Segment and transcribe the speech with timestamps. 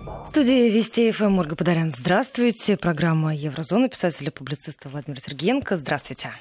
[0.00, 1.90] В студии Вести ФМ Ольга Подолян.
[1.90, 2.78] Здравствуйте.
[2.78, 3.88] Программа Еврозона.
[3.88, 5.76] Писатель и публицист Владимир Сергеенко.
[5.76, 6.32] Здравствуйте.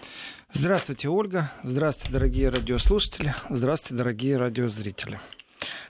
[0.54, 1.52] Здравствуйте, Ольга.
[1.64, 3.34] Здравствуйте, дорогие радиослушатели.
[3.50, 5.20] Здравствуйте, дорогие радиозрители.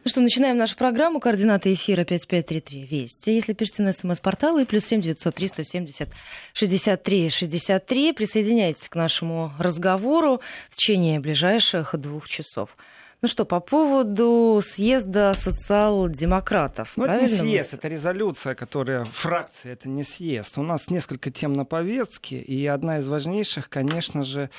[0.04, 1.20] Ну что, начинаем нашу программу.
[1.20, 3.34] Координаты эфира 5533 Вести.
[3.36, 6.10] Если пишете на смс-портал и плюс 7 903 170
[6.54, 8.14] 63 63.
[8.14, 10.42] Присоединяйтесь к нашему разговору
[10.72, 12.76] в течение ближайших двух часов.
[13.22, 16.94] Ну что, по поводу съезда социал-демократов.
[16.96, 20.58] Ну, это не съезд, это резолюция, которая фракция, это не съезд.
[20.58, 24.50] У нас несколько тем на повестке, и одна из важнейших, конечно же,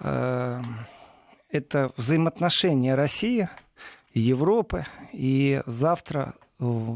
[0.00, 0.62] э,
[1.50, 3.48] это взаимоотношения России
[4.14, 4.84] и Европы.
[5.12, 6.94] И завтра э,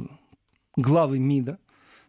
[0.74, 1.58] главы МИДа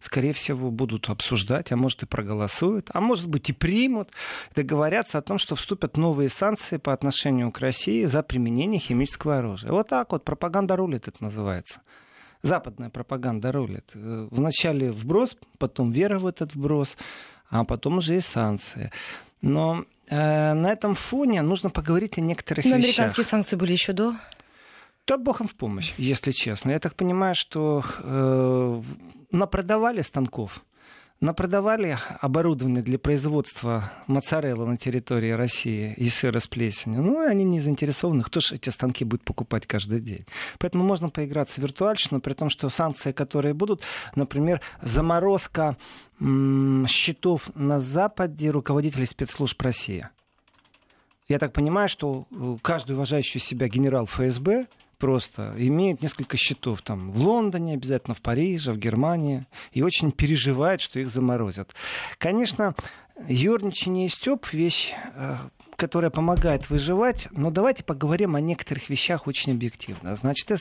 [0.08, 4.10] скорее всего, будут обсуждать, а может и проголосуют, а может быть и примут,
[4.56, 9.70] договорятся о том, что вступят новые санкции по отношению к России за применение химического оружия.
[9.72, 11.82] Вот так вот, пропаганда рулит это называется.
[12.42, 13.90] Западная пропаганда рулит.
[13.94, 16.98] Вначале вброс, потом вера в этот вброс,
[17.50, 18.92] а потом уже и санкции.
[19.42, 23.00] Но э, на этом фоне нужно поговорить о некоторых Но вещах.
[23.00, 24.16] американские санкции были еще до?
[25.08, 26.72] Да бог им в помощь, если честно.
[26.72, 28.82] Я так понимаю, что э,
[29.32, 30.66] напродавали станков,
[31.22, 37.02] напродавали оборудование для производства моцарелла на территории России и сыра с плесенью.
[37.02, 40.26] Ну, они не заинтересованы, кто же эти станки будет покупать каждый день.
[40.60, 43.84] Поэтому можно поиграться виртуальщину, при том, что санкции, которые будут,
[44.14, 45.78] например, заморозка
[46.20, 50.10] счетов на Западе руководителей спецслужб России.
[51.30, 57.12] Я так понимаю, что э, каждый уважающий себя генерал ФСБ просто имеет несколько счетов там
[57.12, 61.74] в Лондоне, обязательно в Париже, в Германии, и очень переживает, что их заморозят.
[62.18, 62.76] Конечно,
[63.28, 65.38] ерничание и стёб— вещь э,
[65.78, 70.16] которая помогает выживать, но давайте поговорим о некоторых вещах очень объективно.
[70.16, 70.52] Значит,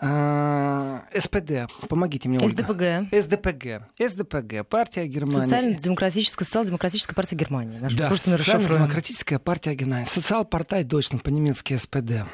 [0.00, 2.62] СПД, помогите мне, Ольга.
[2.62, 3.12] СДПГ.
[3.12, 3.82] СДПГ.
[3.98, 5.44] СДПГ, партия Германии.
[5.44, 7.78] Социально-демократическая, социал-демократическая партия Германии.
[7.96, 10.06] Да, социал-демократическая партия Германии.
[10.06, 12.24] Социал-партай Deutschland, по-немецки СПД,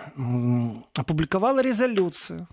[0.97, 2.49] опубликовала резолюцию,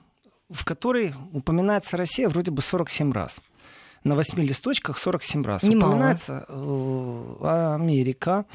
[0.49, 3.39] в которой упоминается Россия вроде бы 47 раз
[4.03, 5.63] на восьми листочках 47 раз.
[5.63, 5.89] Немало.
[5.89, 8.45] Упоминается э, Америка,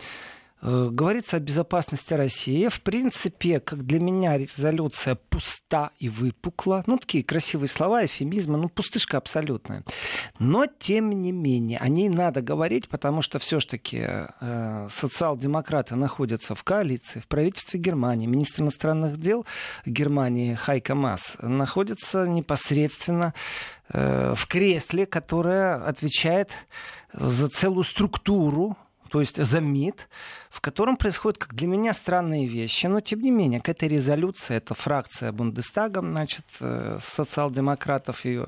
[0.62, 2.68] говорится о безопасности России.
[2.68, 6.84] В принципе, как для меня резолюция пуста и выпукла.
[6.86, 9.84] Ну, такие красивые слова, эфемизмы, ну, пустышка абсолютная.
[10.38, 16.62] Но, тем не менее, о ней надо говорить, потому что все-таки э, социал-демократы находятся в
[16.62, 18.26] коалиции, в правительстве Германии.
[18.26, 19.44] Министр иностранных дел
[19.84, 23.34] Германии Хайка Мас находится непосредственно
[23.88, 26.50] э, в кресле, которое отвечает
[27.12, 28.76] за целую структуру
[29.12, 30.08] то есть за МИД,
[30.48, 32.86] в котором происходят, как для меня, странные вещи.
[32.86, 38.46] Но, тем не менее, к этой резолюции, это фракция Бундестага, значит, э, социал-демократов ее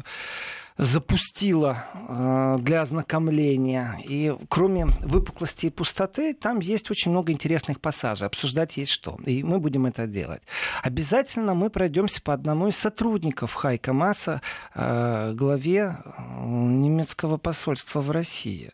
[0.79, 4.01] запустила э, для ознакомления.
[4.09, 8.27] И кроме выпуклости и пустоты, там есть очень много интересных пассажей.
[8.27, 9.19] Обсуждать есть что.
[9.27, 10.43] И мы будем это делать.
[10.83, 14.41] Обязательно мы пройдемся по одному из сотрудников Хайка Масса,
[14.75, 15.99] э, главе
[16.41, 18.71] немецкого посольства в России.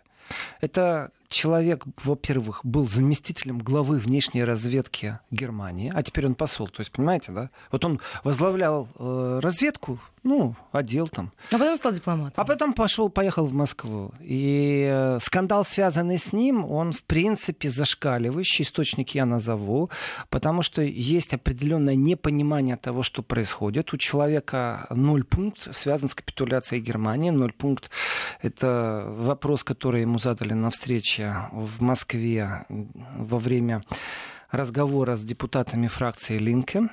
[0.61, 6.69] Это человек, во-первых, был заместителем главы внешней разведки Германии, а теперь он посол.
[6.69, 7.51] То есть, понимаете, да?
[7.71, 11.33] Вот он возглавлял э, разведку ну, отдел там.
[11.51, 12.35] А потом стал дипломатом.
[12.37, 14.13] А потом пошел, поехал в Москву.
[14.21, 18.65] И э, скандал, связанный с ним, он, в принципе, зашкаливающий.
[18.65, 19.91] Источник я назову.
[20.29, 23.95] Потому что есть определенное непонимание того, что происходит.
[23.95, 27.31] У человека ноль пункт связан с капитуляцией Германии.
[27.31, 27.91] Ноль пункт—
[28.43, 31.20] это вопрос, который ему задали на встрече
[31.53, 33.83] в Москве во время
[34.51, 36.89] разговора с депутатами фракции Линке.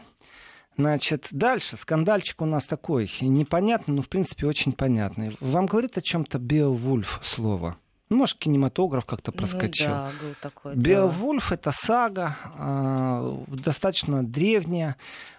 [0.78, 5.36] Значит, дальше скандальчик у нас такой, непонятный, но в принципе очень понятный.
[5.40, 7.78] Вам говорит о чем-то Беовульф слово?
[8.10, 9.90] Ну, может, кинематограф как-то ну проскочил.
[9.90, 10.76] Ну, да, был такой.
[10.76, 14.96] Беовульф это сага, э, достаточно древняя.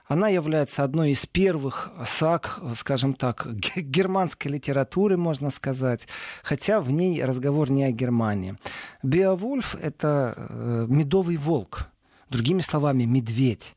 [0.06, 3.46] Она является одной из первых саг, скажем так,
[3.76, 6.08] германской литературы, можно сказать,
[6.42, 8.56] хотя в ней разговор не о Германии.
[9.02, 11.88] Беовульф— это э, медовый волк,
[12.30, 13.74] другими словами, медведь.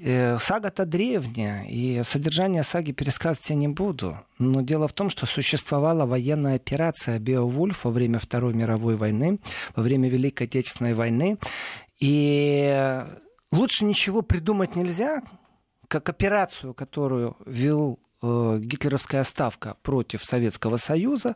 [0.00, 4.16] Э, сага-то древняя, и содержание саги пересказывать я не буду.
[4.38, 9.40] Но дело в том, что существовала военная операция «Беовульф» во время Второй мировой войны,
[9.74, 11.38] во время Великой Отечественной войны.
[11.98, 13.04] И
[13.50, 15.22] лучше ничего придумать нельзя,
[15.88, 21.34] как операцию, которую вел э, гитлеровская ставка против Советского Союза,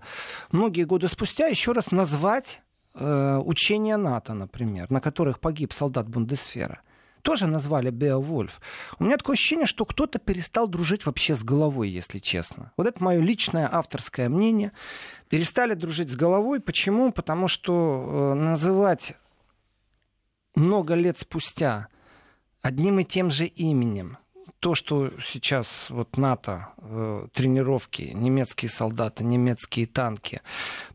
[0.52, 2.60] многие годы спустя еще раз назвать
[2.94, 6.80] э, учения НАТО, например, на которых погиб солдат Бундесфера–
[7.22, 8.60] тоже назвали Беовульф.
[8.98, 12.72] У меня такое ощущение, что кто-то перестал дружить вообще с головой, если честно.
[12.76, 14.72] Вот это мое личное авторское мнение.
[15.28, 16.60] Перестали дружить с головой.
[16.60, 17.12] Почему?
[17.12, 19.14] Потому что э, называть
[20.54, 21.88] много лет спустя
[22.60, 24.18] одним и тем же именем
[24.62, 30.40] то, что сейчас вот НАТО, э, тренировки, немецкие солдаты, немецкие танки,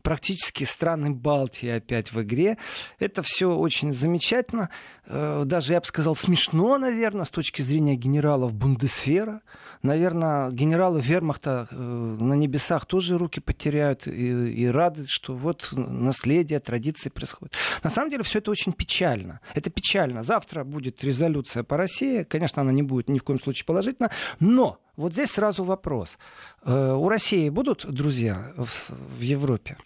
[0.00, 2.56] практически страны Балтии опять в игре,
[2.98, 4.70] это все очень замечательно.
[5.04, 9.42] Э, даже, я бы сказал, смешно, наверное, с точки зрения генералов Бундесфера.
[9.82, 16.58] Наверное, генералы вермахта э, на небесах тоже руки потеряют и, и рады, что вот наследие,
[16.58, 17.54] традиции происходят.
[17.82, 19.40] На самом деле все это очень печально.
[19.54, 20.22] Это печально.
[20.22, 22.24] Завтра будет резолюция по России.
[22.24, 24.10] Конечно, она не будет ни в коем случае положительно.
[24.40, 26.18] Но вот здесь сразу вопрос.
[26.64, 29.76] Э, у России будут друзья в Европе?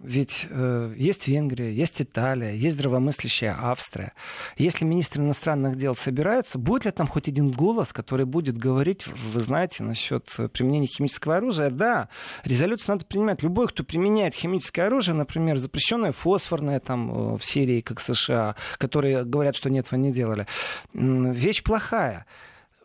[0.00, 4.12] Ведь э, есть Венгрия, есть Италия, есть здравомыслящая Австрия.
[4.56, 9.40] Если министры иностранных дел собираются, будет ли там хоть один голос, который будет говорить, вы
[9.40, 11.70] знаете, насчет применения химического оружия?
[11.70, 12.08] Да,
[12.44, 13.42] резолюцию надо принимать.
[13.42, 19.24] Любой, кто применяет химическое оружие, например, запрещенное фосфорное там, э, в Сирии, как США, которые
[19.24, 20.46] говорят, что нет, этого не делали,
[20.94, 22.26] вещь плохая.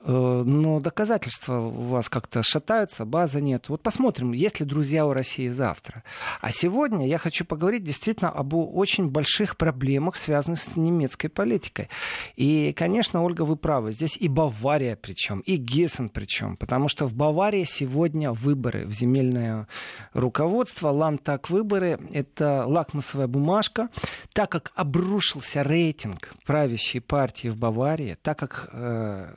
[0.06, 3.70] Э, но доказательства у вас как-то шатаются, базы нет.
[3.70, 6.04] Вот посмотрим, есть ли друзья у России завтра.
[6.42, 11.90] А сегодня я хочу поговорить действительно об очень больших проблемах, связанных с немецкой политикой.
[12.36, 13.94] И, конечно, Ольга, вы правы.
[13.94, 16.58] Здесь и Бавария причем, и Гессен причем.
[16.58, 19.68] Потому что в Баварии сегодня выборы в земельное
[20.14, 20.90] руководство.
[20.90, 23.90] Лантак выборы— это лакмусовая бумажка.
[24.34, 29.34] Так как обрушился рейтинг правящей партии в Баварии, так как э,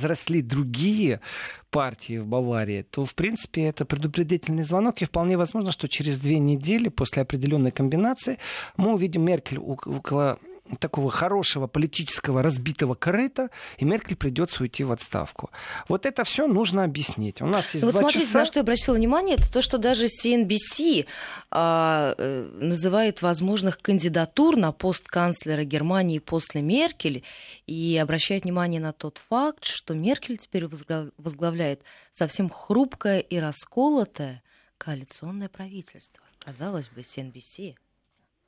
[0.00, 1.20] возросли другие
[1.70, 6.38] партии в Баварии, то, в принципе, это предупредительный звонок, и вполне возможно, что через две
[6.38, 8.38] недели после определенной комбинации
[8.76, 10.38] мы увидим Меркель около
[10.76, 15.50] такого хорошего политического разбитого корыта, и Меркель придется уйти в отставку.
[15.88, 17.40] Вот это все нужно объяснить.
[17.42, 18.38] У нас есть вот два смотрите, часа.
[18.40, 21.06] на что я обратила внимание, это то, что даже CNBC
[21.50, 27.24] а, э, называет возможных кандидатур на пост канцлера Германии после Меркель
[27.66, 30.66] и обращает внимание на тот факт, что Меркель теперь
[31.18, 31.82] возглавляет
[32.12, 34.42] совсем хрупкое и расколотое
[34.78, 36.24] коалиционное правительство.
[36.38, 37.74] Казалось бы, CNBC.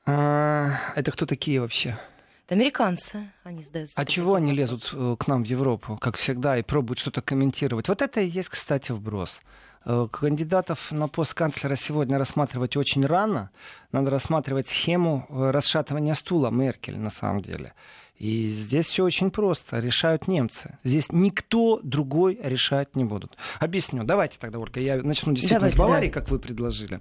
[0.04, 1.98] А, это кто такие вообще?
[2.46, 3.94] Это американцы, они сдаются.
[3.96, 7.88] А чего они лезут э, к нам в Европу, как всегда, и пробуют что-то комментировать?
[7.88, 9.40] Вот это и есть, кстати, вброс.
[9.84, 13.50] Э, кандидатов на пост канцлера сегодня рассматривать очень рано.
[13.92, 17.72] Надо рассматривать схему э, расшатывания стула Меркель, на самом деле.
[18.18, 19.80] И здесь все очень просто.
[19.80, 20.78] Решают немцы.
[20.84, 23.36] Здесь никто другой решать не будут.
[23.58, 24.04] Объясню.
[24.04, 26.20] Давайте тогда, Ольга, я начну действительно Давайте, с Баварии, да.
[26.20, 27.00] как вы предложили.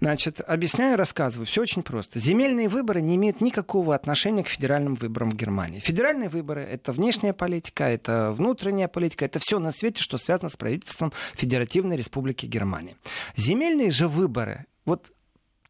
[0.00, 1.46] Значит, объясняю, рассказываю.
[1.46, 2.20] Все очень просто.
[2.20, 5.80] Земельные выборы не имеют никакого отношения к федеральным выборам в Германии.
[5.80, 10.56] Федеральные выборы— это внешняя политика, это внутренняя политика, это все на свете, что связано с
[10.56, 12.96] правительством Федеративной Республики Германии.
[13.34, 15.12] Земельные же выборы вот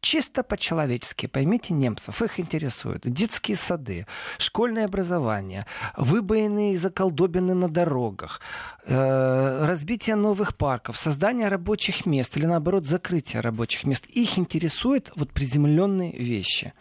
[0.01, 4.07] чисто по-человечески, поймите немцев, их интересуют детские сады,
[4.37, 5.65] школьное образование,
[5.95, 8.41] выбоины и заколдобины на дорогах,
[8.85, 14.07] э, разбитие новых парков, создание рабочих мест или наоборот закрытие рабочих мест.
[14.07, 16.73] Их интересуют вот приземленные вещи.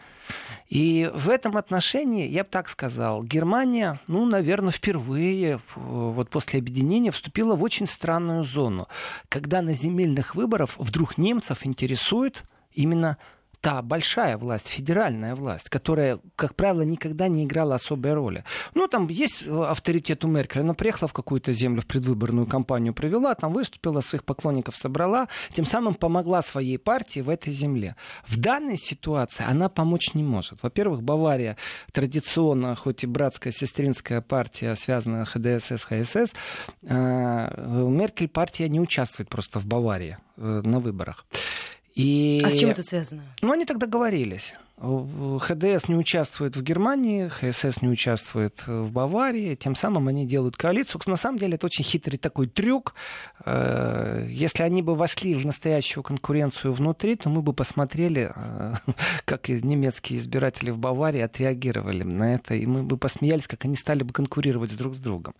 [0.68, 7.10] И в этом отношении, я бы так сказал, Германия, ну, наверное, впервые вот после объединения
[7.10, 8.86] вступила в очень странную зону,
[9.28, 13.18] когда на земельных выборах вдруг немцев интересует именно
[13.60, 18.44] та большая власть, федеральная власть, которая, как правило, никогда не играла особой роли.
[18.74, 20.62] Ну, там есть авторитет у Меркель.
[20.62, 25.64] Она приехала в какую-то землю, в предвыборную кампанию провела, там выступила, своих поклонников собрала, тем
[25.64, 27.96] самым помогла своей партии в этой земле.
[28.26, 30.62] В данной ситуации она помочь не может.
[30.62, 31.56] Во-первых, Бавария
[31.92, 36.34] традиционно, хоть и братская сестринская партия, связанная ХДСС, ХСС,
[36.82, 41.26] э, Меркель партия не участвует просто в Баварии э, на выборах.
[41.94, 42.40] И...
[42.44, 43.24] А с чем это связано?
[43.42, 44.54] Ну, они тогда говорились.
[44.80, 51.00] ХДС не участвует в Германии, ХСС не участвует в Баварии, тем самым они делают коалицию.
[51.06, 52.94] На самом деле это очень хитрый такой трюк.
[53.44, 58.74] Э, если они бы вошли в настоящую конкуренцию внутри, то мы бы посмотрели, э,
[59.26, 64.02] как немецкие избиратели в Баварии отреагировали на это, и мы бы посмеялись, как они стали
[64.02, 65.34] бы конкурировать друг с другом.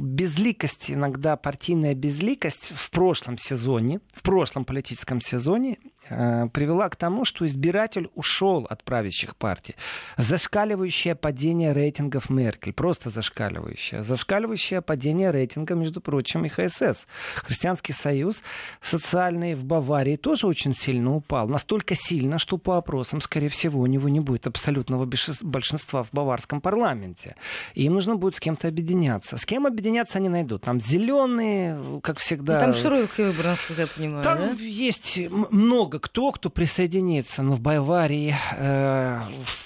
[0.00, 7.46] Безликость, иногда партийная безликость в прошлом сезоне, в прошлом политическом сезоне привела к тому, что
[7.46, 9.74] избиратель ушел от правящих партий.
[10.16, 14.02] Зашкаливающее падение рейтингов Меркель, просто зашкаливающее.
[14.02, 17.06] Зашкаливающее падение рейтинга, между прочим, и ХСС.
[17.36, 18.42] Христианский союз
[18.80, 21.48] социальный в Баварии тоже очень сильно упал.
[21.48, 26.60] Настолько сильно, что по опросам, скорее всего, у него не будет абсолютного большинства в баварском
[26.60, 27.36] парламенте.
[27.74, 29.36] И им нужно будет с кем-то объединяться.
[29.36, 30.62] С кем объединяться они найдут?
[30.62, 32.54] Там зеленые, как всегда.
[32.54, 34.22] Ну, там широкий выбор, насколько я понимаю.
[34.22, 34.62] Там да?
[34.62, 37.42] есть много кто, кто присоединится.
[37.42, 39.22] Но в Баварии, э,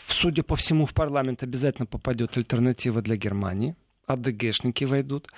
[0.08, 3.76] судя по всему, в парламент обязательно попадет альтернатива для Германии.
[4.06, 5.28] АДГшники войдут.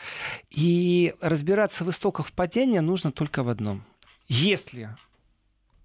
[0.50, 3.84] И разбираться в истоках падения нужно только в одном.
[4.26, 4.88] Если,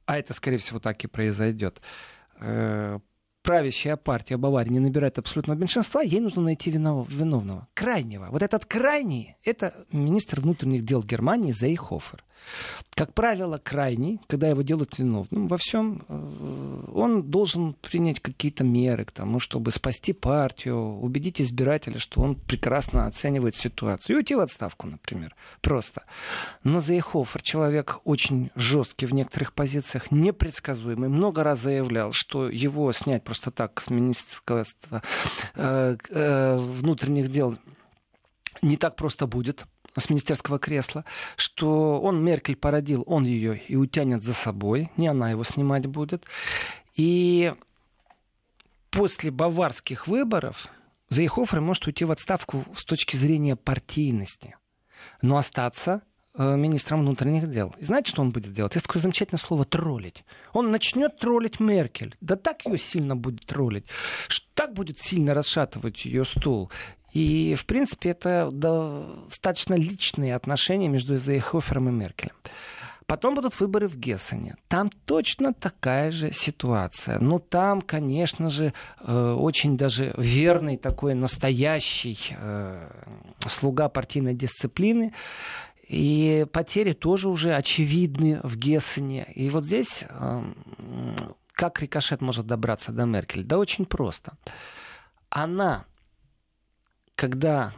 [0.06, 1.82] а это, скорее всего, так и произойдет,
[2.40, 3.00] э,
[3.42, 8.28] правящая партия Баварии не набирает абсолютного меньшинства, ей нужно найти виновного, крайнего.
[8.32, 12.24] Вот этот крайний, это министр внутренних дел Германии Зейхофер.
[12.96, 19.06] Как правило, крайний, когда его делают виновным во всем, э, он должен принять какие-то меры
[19.06, 24.16] к тому, чтобы спасти партию, убедить избирателя, что он прекрасно оценивает ситуацию.
[24.16, 25.36] И уйти в отставку, например.
[25.62, 26.04] Просто.
[26.64, 31.10] Но Заехофер человек очень жесткий в некоторых позициях, непредсказуемый.
[31.10, 35.04] Много раз заявлял, что его снять просто так с министерства
[35.56, 37.58] э, э, внутренних дел
[38.62, 39.66] не так просто будет
[40.00, 45.30] с министерского кресла, что он Меркель породил, он ее и утянет за собой, не она
[45.32, 46.26] его снимать будет.
[46.96, 47.54] И
[48.90, 50.68] после баварских выборов
[51.10, 54.56] Зейхофер может уйти в отставку с точки зрения партийности,
[55.22, 56.02] но остаться
[56.36, 57.76] э, министром внутренних дел.
[57.80, 58.76] И знаете, что он будет делать?
[58.76, 60.24] Есть такое замечательное слово «троллить».
[60.54, 62.16] Он начнет троллить Меркель.
[62.22, 63.86] Да так ее сильно будет троллить.
[64.54, 66.70] Так будет сильно расшатывать ее стул.
[67.14, 72.36] И, в принципе, это достаточно личные отношения между Зейхофером и Меркелем.
[73.10, 74.56] Потом будут выборы в Гессене.
[74.68, 77.18] Там точно такая же ситуация.
[77.18, 82.88] Но там, конечно же, э, очень даже верный такой настоящий э,
[83.48, 85.12] слуга партийной дисциплины.
[85.88, 89.26] И потери тоже уже очевидны в Гессене.
[89.34, 90.44] И вот здесь э,
[91.54, 93.44] как рикошет может добраться до Меркель?
[93.44, 94.34] Да очень просто.
[95.32, 95.86] Она
[97.20, 97.74] когда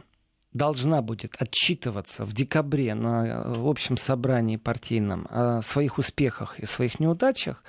[0.52, 7.00] должна будет отчитываться в декабре на э, общем собрании партийном о своих успехах и своих
[7.00, 7.64] неудачах,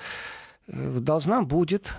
[0.68, 1.92] э, должна будет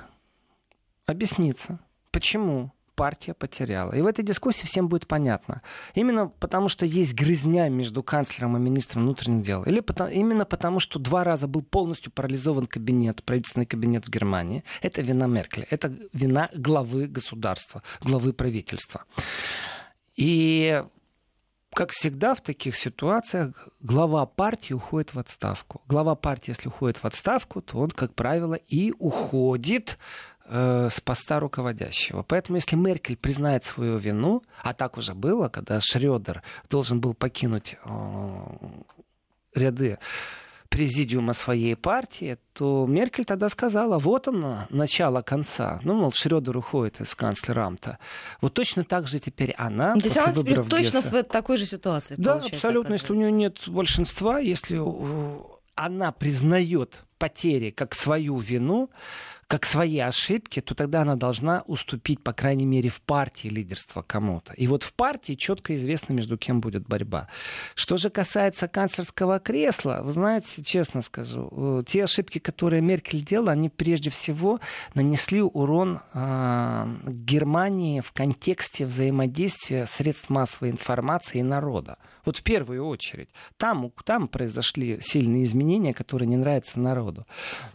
[1.06, 1.80] объясниться,
[2.12, 3.92] почему партия потеряла.
[3.92, 5.62] И в этой дискуссии всем будет понятно.
[5.94, 9.62] Именно потому, что есть грызня между канцлером и министром внутренних дел.
[9.64, 14.64] Или потому, именно потому, что два раза был полностью парализован кабинет, правительственный кабинет в Германии.
[14.82, 15.66] Это вина Меркеля.
[15.70, 19.04] Это вина главы государства, главы правительства.
[20.16, 20.82] И
[21.74, 25.82] как всегда в таких ситуациях глава партии уходит в отставку.
[25.88, 29.98] Глава партии, если уходит в отставку, то он, как правило, и уходит
[30.46, 32.22] э, с поста руководящего.
[32.22, 37.76] Поэтому, если Меркель признает свою вину, а так уже было, когда Шредер должен был покинуть
[37.84, 38.56] э,
[39.54, 39.98] ряды
[40.74, 45.78] президиума своей партии, то Меркель тогда сказала, вот оно, начало конца.
[45.84, 47.98] Ну, мол, Шредер уходит из канцлерамта.
[48.40, 51.10] Вот точно так же теперь она То после она выборов точно Гесса...
[51.10, 52.94] в такой же ситуации, Да, абсолютно.
[52.94, 54.80] Если у нее нет большинства, если
[55.76, 58.90] она признает потери как свою вину,
[59.46, 64.52] как свои ошибки, то тогда она должна уступить, по крайней мере, в партии лидерство кому-то.
[64.54, 67.28] И вот в партии четко известно, между кем будет борьба.
[67.74, 73.52] Что же касается канцлерского кресла, вы знаете, честно скажу, э, те ошибки, которые Меркель делала,
[73.52, 74.60] они прежде всего
[74.94, 81.98] нанесли урон э, Германии в контексте взаимодействия средств массовой информации и народа.
[82.24, 83.28] Вот в первую очередь.
[83.56, 87.26] Там, там произошли сильные изменения, которые не нравятся народу.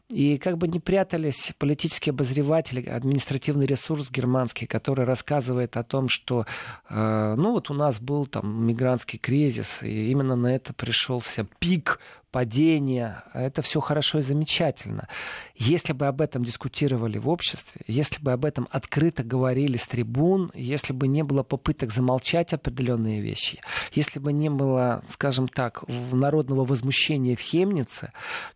[0.10, 6.46] И как бы не прятались политические обозреватели, административный ресурс германский, который рассказывает о том, что
[6.90, 12.00] э, ну вот у нас был там мигрантский кризис, и именно на это пришелся пик
[12.32, 15.08] падение, это все хорошо и замечательно.
[15.56, 20.52] Если бы об этом дискутировали в обществе, если бы об этом открыто говорили с трибун,
[20.54, 23.62] если бы не было попыток замолчать определенные вещи,
[23.94, 28.12] если бы не было, скажем так, народного возмущения в Хемнице,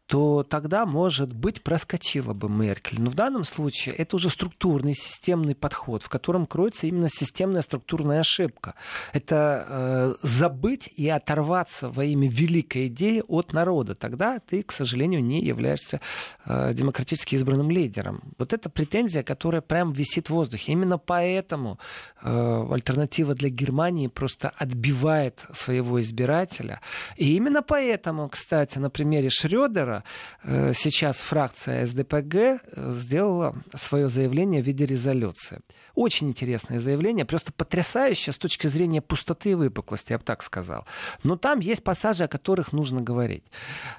[0.06, 3.01] то тогда, может быть, проскочила бы Меркель.
[3.01, 8.20] Но в данном случае это уже структурный, системный подход, в котором кроется именно системная структурная
[8.20, 8.75] ошибка.
[9.12, 13.96] Это э, забыть и оторваться во имя великой идеи от народа.
[13.96, 16.00] Тогда ты, к сожалению, не являешься
[16.46, 18.22] э, демократически избранным лидером.
[18.38, 20.74] Вот это претензия, которая прям висит в воздухе.
[20.74, 21.77] Именно поэтому
[22.22, 26.79] э, альтернатива для Германии просто отбивает своего избирателя.
[27.17, 30.03] И именно поэтому, кстати, на примере Шредера
[30.43, 32.36] э, сейчас фракция СДПГ
[32.75, 35.60] сделала свое заявление в виде резолюции.
[35.95, 40.85] Очень интересное заявление, просто потрясающее с точки зрения пустоты и выпуклости, я бы так сказал.
[41.23, 43.43] Но там есть пассажи, о которых нужно говорить.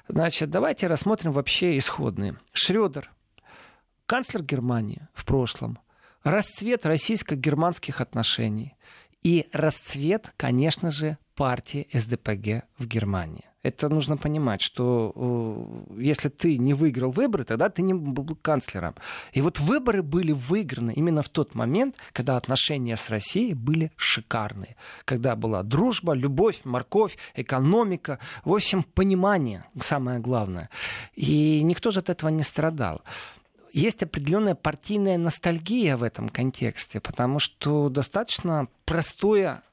[0.09, 2.35] Значит, давайте рассмотрим вообще исходные.
[2.51, 3.11] Шредер,
[4.05, 5.79] канцлер Германии в прошлом,
[6.23, 8.75] расцвет российско-германских отношений
[9.23, 13.45] и расцвет, конечно же, партии СДПГ в Германии.
[13.65, 18.93] Это нужно понимать, что э, если ты не выиграл выборы, тогда ты не был канцлером.
[19.33, 24.75] И вот выборы были выиграны именно в тот момент, когда отношения с Россией были шикарные.
[25.03, 28.19] Когда была дружба, любовь, морковь, экономика.
[28.43, 30.69] В общем, понимание самое главное.
[31.15, 33.01] И никто же от этого не страдал
[33.73, 39.63] есть определенная партийная ностальгия в этом контексте, потому что достаточно простое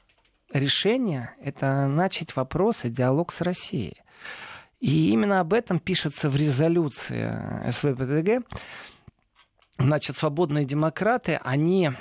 [0.53, 4.03] решение— это начать вопрос и диалог с Россией.
[4.81, 8.45] И именно об этом пишется в резолюции СВПДГ.
[9.79, 11.93] Значит, свободные демократы, они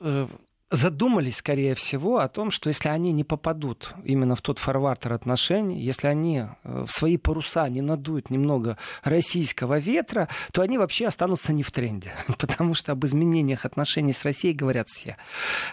[0.00, 0.28] э,
[0.70, 5.80] задумались, скорее всего, о том, что если они не попадут именно в тот фарватер отношений,
[5.80, 11.52] если они э, в свои паруса не надуют немного российского ветра, то они вообще останутся
[11.52, 12.12] не в тренде.
[12.38, 15.16] Потому что об изменениях отношений с Россией говорят все.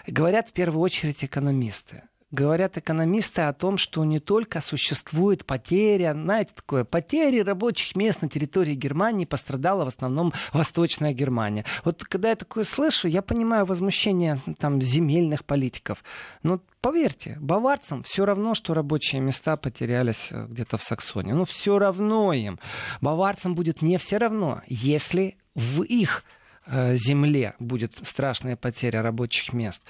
[0.06, 6.52] Говорят в первую очередь экономисты говорят экономисты о том, что не только существует потеря, знаете,
[6.54, 11.64] такое, потери рабочих мест на территории Германии пострадала в основном Восточная Германия.
[11.84, 16.04] Вот когда я такое слышу, я понимаю возмущение там земельных политиков.
[16.42, 21.32] Но поверьте, баварцам все равно, что рабочие места потерялись э, где-то в Саксонии.
[21.32, 22.58] Ну, все равно им.
[23.00, 26.24] Баварцам будет не все равно, если в их
[26.66, 29.82] э, земле будет страшная потеря рабочих мест.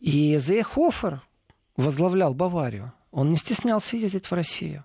[0.00, 1.22] И Зейхофер,
[1.80, 4.84] возглавлял Баварию, он не стеснялся ездить в Россию.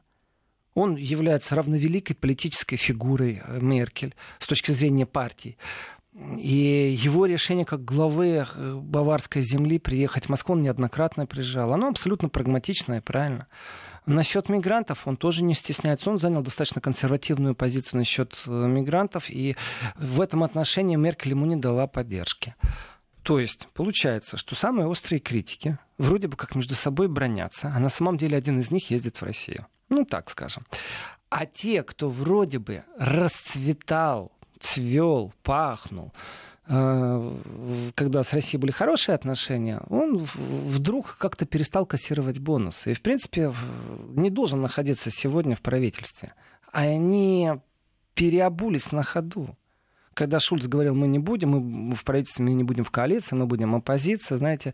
[0.73, 5.57] Он является равновеликой политической фигурой э, Меркель с точки зрения партии.
[6.37, 11.73] И его решение как главы э, баварской земли приехать в Москву он неоднократно приезжал.
[11.73, 13.47] Оно абсолютно прагматичное правильно.
[14.05, 16.09] Насчет мигрантов он тоже не стесняется.
[16.11, 19.55] Он занял достаточно консервативную позицию насчет э, мигрантов, и
[19.97, 22.55] в этом отношении Меркель ему не дала поддержки.
[23.25, 27.89] То есть получается, что самые острые критики вроде бы как между собой бронятся, а на
[27.89, 29.65] самом деле один из них ездит в Россию.
[29.89, 30.63] Ну, так скажем.
[31.29, 36.13] А те, кто вроде бы расцветал, цвел, пахнул,
[36.67, 37.37] э,
[37.95, 42.91] когда с Россией были хорошие отношения, он вдруг как-то перестал кассировать бонусы.
[42.91, 43.51] И, в принципе,
[44.09, 46.35] не должен находиться сегодня в правительстве.
[46.71, 47.53] Они
[48.13, 49.57] переобулись на ходу
[50.15, 53.45] когда Шульц говорил, мы не будем, мы в правительстве мы не будем в коалиции, мы
[53.45, 54.73] будем оппозиция, знаете,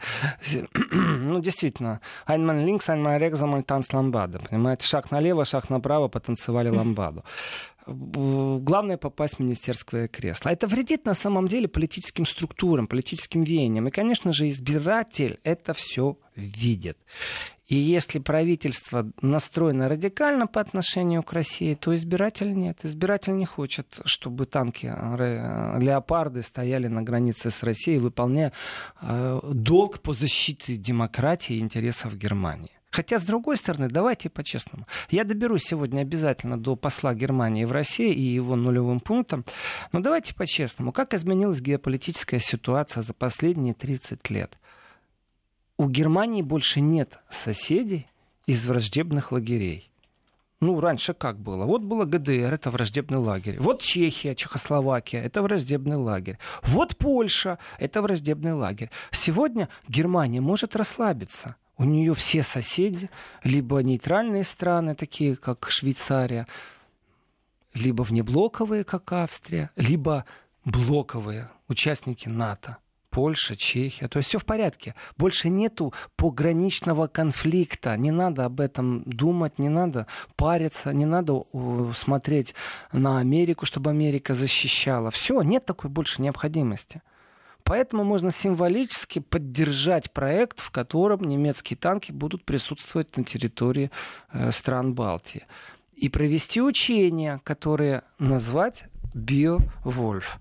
[0.91, 7.23] ну, действительно, Айнман Линкс, Айнман Рекзамаль, танц ламбада, понимаете, шаг налево, шаг направо, потанцевали ламбаду
[7.87, 10.49] главное попасть в министерское кресло.
[10.49, 13.87] Это вредит на самом деле политическим структурам, политическим веяниям.
[13.87, 16.97] И, конечно же, избиратель это все видит.
[17.71, 22.79] И если правительство настроено радикально по отношению к России, то избиратель нет.
[22.83, 28.51] Избиратель не хочет, чтобы танки э, леопарды стояли на границе с Россией, выполняя
[29.01, 32.71] э, долг по защите демократии и интересов Германии.
[32.89, 34.85] Хотя, с другой стороны, давайте по-честному.
[35.09, 39.45] Я доберусь сегодня обязательно до посла Германии в России и его нулевым пунктом.
[39.93, 40.91] Но давайте по-честному.
[40.91, 44.57] Как изменилась геополитическая ситуация за последние 30 лет?
[45.81, 48.05] У Германии больше нет соседей
[48.45, 49.89] из враждебных лагерей.
[50.59, 51.65] Ну, раньше как было?
[51.65, 53.59] Вот было ГДР, это враждебный лагерь.
[53.59, 56.37] Вот Чехия, Чехословакия, это враждебный лагерь.
[56.61, 58.91] Вот Польша, это враждебный лагерь.
[59.09, 61.55] Сегодня Германия может расслабиться.
[61.79, 63.09] У нее все соседи,
[63.43, 66.45] либо нейтральные страны, такие как Швейцария,
[67.73, 70.25] либо внеблоковые, как Австрия, либо
[70.63, 72.77] блоковые участники НАТО.
[73.11, 74.07] Польша, Чехия.
[74.07, 74.95] То есть все в порядке.
[75.17, 77.95] Больше нету пограничного конфликта.
[77.97, 81.43] Не надо об этом думать, не надо париться, не надо
[81.93, 82.55] смотреть
[82.91, 85.11] на Америку, чтобы Америка защищала.
[85.11, 87.01] Все, нет такой больше необходимости.
[87.63, 93.91] Поэтому можно символически поддержать проект, в котором немецкие танки будут присутствовать на территории
[94.31, 95.45] э, стран Балтии.
[95.95, 100.39] И провести учения, которые назвать «Биовольф».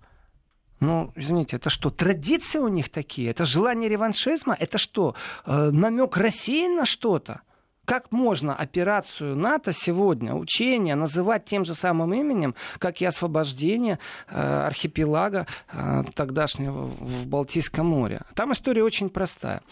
[0.80, 3.30] Ну, извините, это что, традиции у них такие?
[3.30, 4.56] Это желание реваншизма?
[4.58, 5.14] Это что,
[5.44, 7.42] э, намек России на что-то?
[7.84, 14.40] Как можно операцию НАТО сегодня, учение, называть тем же самым именем, как и освобождение э,
[14.40, 18.22] архипелага э, тогдашнего в Балтийском море?
[18.34, 19.62] Там история очень простая.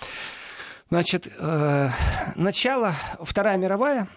[0.90, 1.90] Значит, э,
[2.34, 4.08] начало, Вторая мировая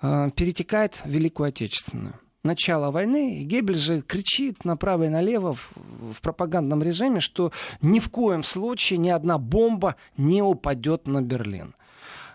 [0.00, 2.14] э, перетекает в Великую Отечественную.
[2.42, 5.72] Начала войны, Геббельс же кричит направо и налево в,
[6.14, 11.74] в пропагандном режиме, что ни в коем случае ни одна бомба не упадет на Берлин.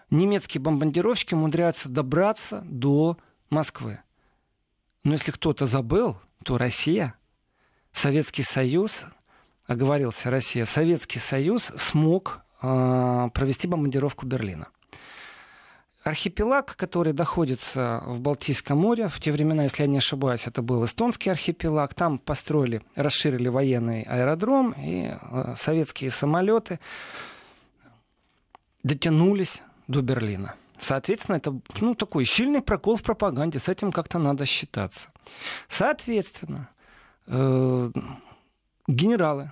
[0.09, 3.17] Немецкие бомбардировщики умудряются добраться до
[3.49, 3.99] Москвы.
[5.03, 7.15] Но если кто-то забыл, то Россия,
[7.91, 9.05] Советский Союз,
[9.65, 14.69] оговорился Россия, Советский Союз смог э, провести бомбардировку Берлина.
[16.07, 20.85] Архипелаг, который находится в Балтийском море, в те времена, если я не ошибаюсь, это был
[20.85, 26.79] эстонский архипелаг, там построили, расширили военный аэродром, и э, советские самолеты
[28.83, 30.55] дотянулись до Берлина.
[30.79, 35.11] Соответственно, это ну, такой сильный прокол в пропаганде, с этим как-то надо считаться.
[35.67, 36.69] Соответственно,
[37.25, 37.91] э,
[38.87, 39.51] генералы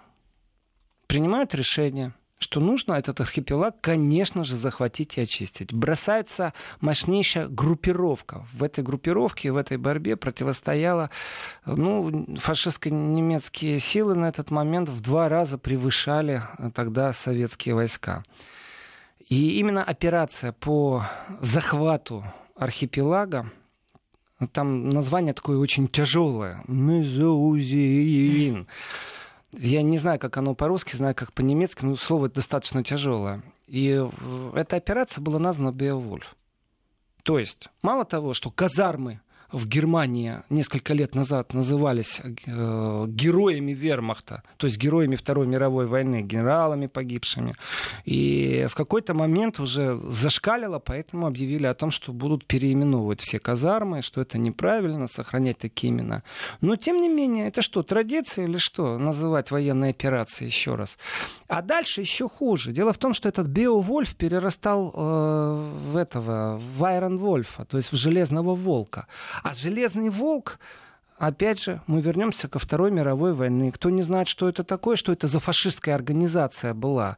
[1.07, 5.73] принимают решение– что нужно этот архипелаг, конечно же, захватить и очистить.
[5.73, 8.45] Бросается мощнейшая группировка.
[8.53, 11.09] В этой группировке, в этой борьбе противостояла
[11.65, 16.43] ну, фашистско-немецкие силы на этот момент в два раза превышали
[16.73, 18.23] тогда советские войска.
[19.27, 21.03] И именно операция по
[21.41, 22.23] захвату
[22.55, 23.49] архипелага,
[24.51, 26.61] там название такое очень тяжелое.
[26.67, 28.67] Мезоузиин.
[29.57, 33.41] Я не знаю, как оно по-русски, знаю, как по-немецки, но слово достаточно тяжелое.
[33.67, 36.35] И э, эта операция была названа «Беовульф».
[37.23, 44.43] То есть, мало того, что казармы в Германии несколько лет назад назывались э, героями вермахта,
[44.57, 47.55] то есть героями Второй мировой войны, генералами погибшими.
[48.05, 54.01] И в какой-то момент уже зашкалило, поэтому объявили о том, что будут переименовывать все казармы,
[54.01, 56.23] что это неправильно, сохранять такие имена.
[56.61, 60.97] Но, тем не менее, это что, традиция или что, называть военные операции еще раз?
[61.47, 62.71] А дальше еще хуже.
[62.71, 67.91] Дело в том, что этот Беовольф перерастал э, в этого, в Айрон Вольфа, то есть
[67.91, 69.07] в Железного Волка.
[69.43, 70.59] А Железный Волк
[71.17, 73.71] опять же, мы вернемся ко Второй мировой войны.
[73.71, 77.17] Кто не знает, что это такое, что это за фашистская организация была,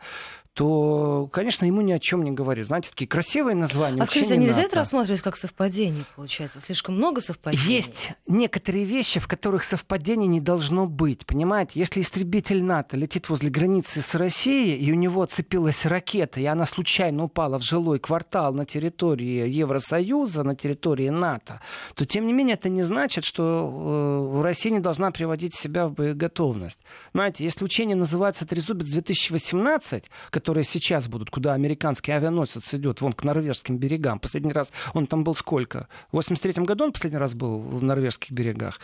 [0.58, 2.65] то, конечно, ему ни о чем не говорит.
[2.65, 4.02] Знаете, такие красивые названия.
[4.02, 6.60] А скажите, а нельзя это рассматривать как совпадение, получается?
[6.60, 7.76] Слишком много совпадений?
[7.76, 11.28] Есть некоторые вещи, в которых совпадений не должно быть.
[11.28, 16.46] Понимаете, если истребитель НАТО летит возле границы с Россией, и у него цепилась ракета, и
[16.46, 21.62] она случайно упала в жилой квартал на территории Евросоюза, на территории НАТО,
[21.93, 25.93] то, тем не менее, это не значит, что э, Россия не должна приводить себя в
[25.93, 26.80] боеготовность.
[27.13, 30.06] Знаете, если учение называется «Трезубец-2018»,
[30.47, 34.17] которые сейчас будут, куда американский авианосец идет, вон к норвежским берегам.
[34.17, 35.89] Последний раз он там был сколько?
[36.13, 38.79] В 83 году он последний раз был в норвежских берегах.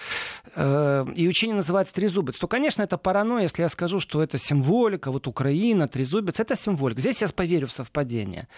[0.57, 2.37] Э, и учение называется «Трезубец».
[2.37, 6.99] То, конечно, это паранойя, если я скажу, что это символика, вот Украина, Трезубец, это символика.
[6.99, 8.49] Здесь я поверю в совпадение.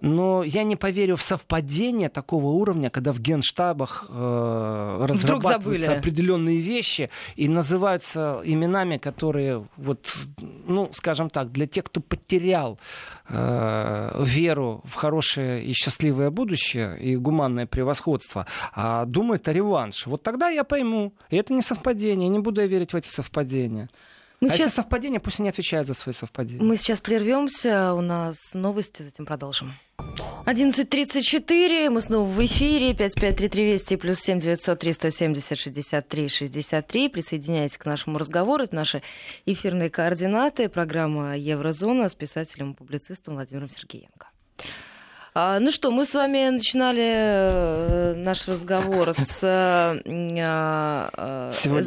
[0.00, 7.10] Но я не поверю в совпадение такого уровня, когда в генштабах э, разрабатываются определенные вещи
[7.36, 10.12] и называются именами, которые, вот,
[10.66, 12.78] ну, скажем так, для тех, кто потерял потерял
[13.28, 20.22] э, веру в хорошее и счастливое будущее и гуманное превосходство, а думает о реванше, вот
[20.22, 21.12] тогда я пойму.
[21.30, 23.88] И это не совпадение, не буду я верить в эти совпадения.
[24.40, 24.60] Мы а сейчас...
[24.68, 26.62] если совпадения, пусть они отвечают за свои совпадения.
[26.62, 29.74] Мы сейчас прервемся, у нас новости, затем продолжим.
[30.46, 37.08] 11.34, мы снова в эфире, 5533 Вести, плюс 7 903 170 63 63.
[37.10, 39.02] Присоединяйтесь к нашему разговору, это наши
[39.44, 44.28] эфирные координаты, программа «Еврозона» с писателем и публицистом Владимиром Сергеенко.
[45.34, 51.82] А, ну что, мы с вами начинали э, наш разговор с э, э, Сегодня...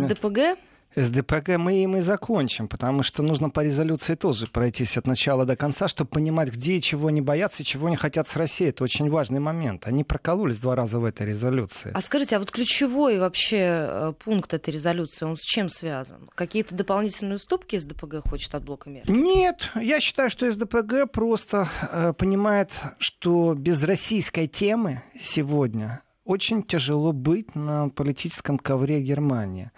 [0.95, 1.58] СДПГ.
[1.58, 5.88] Мы им и закончим, потому что нужно по резолюции тоже пройтись от начала до конца,
[5.88, 8.69] чтобы понимать, где и чего не боятся, и чего не хотят с Россией.
[8.69, 9.88] Это очень важный момент.
[9.88, 11.91] Они прокололись два раза в этой резолюции.
[11.93, 16.29] А скажите, а вот ключевой вообще э, пункт этой резолюции, он с чем связан?
[16.36, 19.13] Какие-то дополнительные уступки СДПГ хочет от блока Меркель?
[19.13, 27.12] Нет, я считаю, что СДПГ просто э, понимает, что без российской темы сегодня очень тяжело
[27.12, 29.71] быть на политическом ковре Германии.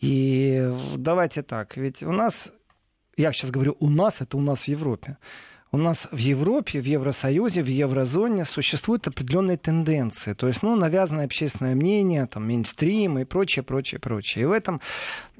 [0.00, 2.50] И давайте так, ведь у нас,
[3.16, 5.16] я сейчас говорю у нас, это у нас в Европе.
[5.72, 10.32] У нас в Европе, в Евросоюзе, в еврозоне существуют определенные тенденции.
[10.32, 14.44] То есть, ну, навязанное общественное мнение, там, мейнстрим и прочее, прочее, прочее.
[14.44, 14.80] И в этом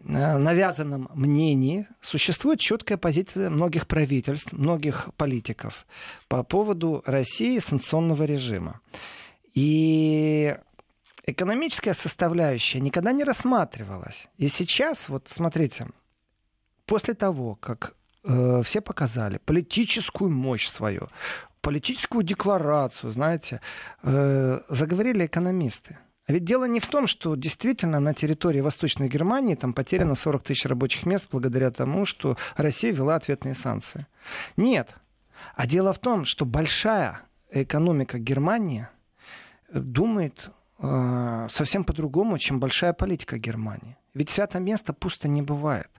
[0.04, 5.86] э, навязанном мнении существует четкая позиция многих правительств, многих политиков
[6.28, 8.80] по поводу России и санкционного режима.
[9.54, 10.56] И
[11.26, 14.28] экономическая составляющая никогда не рассматривалась.
[14.38, 15.88] И сейчас, вот смотрите,
[16.86, 21.08] после того, как э, все показали политическую мощь свою,
[21.60, 23.60] политическую декларацию, знаете,
[24.02, 25.98] э, заговорили экономисты.
[26.28, 30.42] А ведь дело не в том, что действительно на территории Восточной Германии там потеряно 40
[30.42, 34.06] тысяч рабочих мест благодаря тому, что Россия ввела ответные санкции.
[34.56, 34.94] Нет.
[35.54, 38.88] А дело в том, что большая экономика Германии
[39.72, 43.96] думает э, совсем по-другому, чем большая политика Германии.
[44.14, 45.90] Ведь свято место пусто не бывает.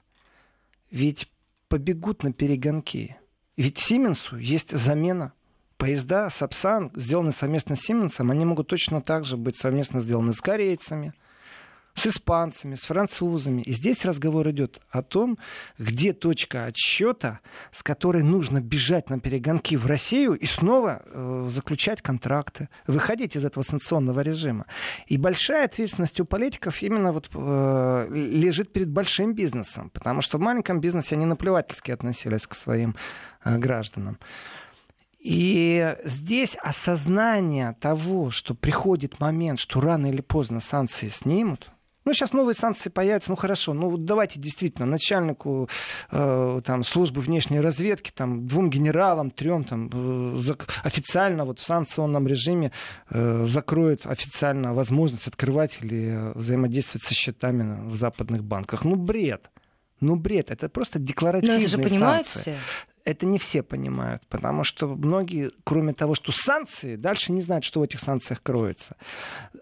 [0.92, 1.32] Ведь
[1.68, 3.18] побегут на перегонки.
[3.56, 5.34] Ведь Сименсу есть замена
[5.78, 10.42] поезда Сапсан, сделанные совместно с Сименсом, они могут точно так же быть совместно сделаны с
[10.42, 11.14] корейцами,
[11.98, 13.64] с испанцами, с французами.
[13.64, 15.40] И здесь разговор идет о том,
[15.80, 17.40] где точка отсчета,
[17.72, 23.44] с которой нужно бежать на перегонки в Россию и снова э, заключать контракты, выходить из
[23.44, 24.68] этого санкционного режима.
[25.08, 30.42] И большая ответственность у политиков именно вот, э, лежит перед большим бизнесом, потому что в
[30.42, 32.96] маленьком бизнесе они наплевательски относились к своим
[33.44, 34.20] э, гражданам.
[35.20, 41.72] И здесь осознание того, что приходит момент, что рано или поздно санкции снимут,
[42.08, 45.68] ну, сейчас новые санкции появятся, ну хорошо, ну давайте действительно начальнику
[46.10, 50.54] э, там, службы внешней разведки, там, двум генералам, трем там, э,
[50.86, 52.72] официально вот в санкционном режиме
[53.10, 58.86] э, закроют официально возможность открывать или взаимодействовать со счетами в западных банках.
[58.86, 59.50] Ну, бред.
[60.00, 60.52] Ну, бред.
[60.52, 62.54] Это просто декларативные Но это же понимают санкции.
[62.54, 62.58] Все
[63.08, 67.80] это не все понимают, потому что многие, кроме того, что санкции, дальше не знают, что
[67.80, 68.98] в этих санкциях кроется.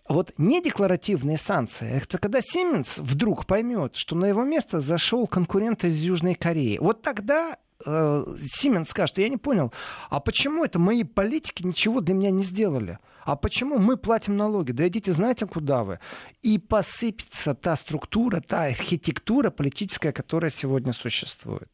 [0.10, 5.96] Вот недекларативные санкции, это когда Сименс вдруг поймет, что на его место зашел конкурент из
[5.96, 6.80] Южной Кореи.
[6.80, 9.72] Вот тогда э, Сименс скажет, я не понял,
[10.10, 12.98] а почему это мои политики ничего для меня не сделали?
[13.26, 14.72] А почему мы платим налоги?
[14.72, 16.00] Да идите, знаете, куда вы?
[16.44, 21.68] И посыпется та структура, та архитектура политическая, которая сегодня существует.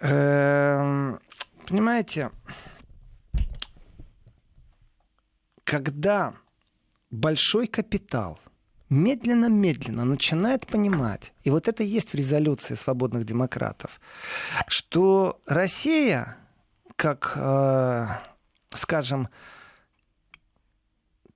[0.00, 1.18] Эм,
[1.66, 2.30] понимаете,
[5.64, 6.34] когда
[7.10, 8.38] большой капитал
[8.90, 14.00] медленно-медленно начинает понимать, и вот это есть в резолюции свободных демократов,
[14.68, 16.36] что Россия,
[16.94, 18.06] как, э,
[18.76, 19.28] скажем,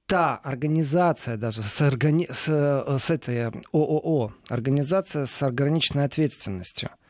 [0.06, 2.28] та организация даже с, органи...
[2.32, 2.46] с,
[2.98, 6.90] с этой ООО, организация с ограниченной ответственностью–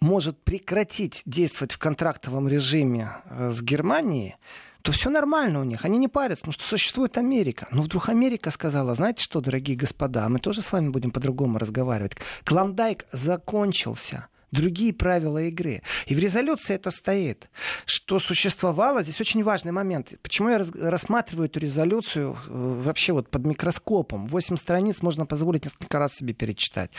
[0.00, 4.36] может прекратить действовать в контрактовом режиме э, с Германией,
[4.82, 7.66] то все нормально у них, они не парятся, потому что существует Америка.
[7.72, 12.16] Но вдруг Америка сказала, знаете что, дорогие господа, мы тоже с вами будем по-другому разговаривать.
[12.44, 15.82] Клондайк закончился другие правила игры.
[16.06, 17.48] И в резолюции это стоит,
[17.84, 20.12] что существовало, здесь очень важный момент.
[20.22, 24.26] Почему я рассматриваю эту резолюцию э, вообще вот под микроскопом?
[24.26, 26.90] Восемь страниц можно позволить несколько раз себе перечитать.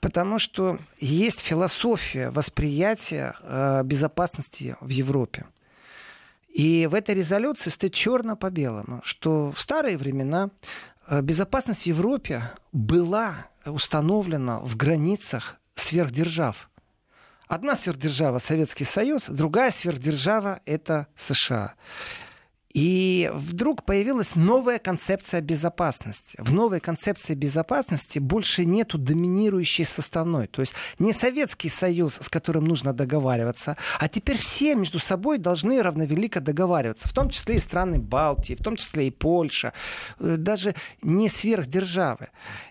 [0.00, 5.46] Потому что есть философия восприятия э, безопасности в Европе.
[6.52, 10.50] И в этой резолюции стоит черно по белому, что в старые времена
[11.06, 16.68] э, безопасность в Европе была установлена в границах сверхдержав.
[17.48, 21.74] Одна сверхдержава Советский Союз, другая сверхдержава это США.
[22.76, 26.36] И вдруг появилась новая концепция безопасности.
[26.38, 30.46] В новой концепции безопасности больше нету доминирующей составной.
[30.46, 35.80] То есть не Советский Союз, с которым нужно договариваться, а теперь все между собой должны
[35.80, 37.08] равновелико договариваться.
[37.08, 39.72] В том числе и страны Балтии, в том числе и Польша.
[40.18, 42.28] Э, даже не сверхдержавы.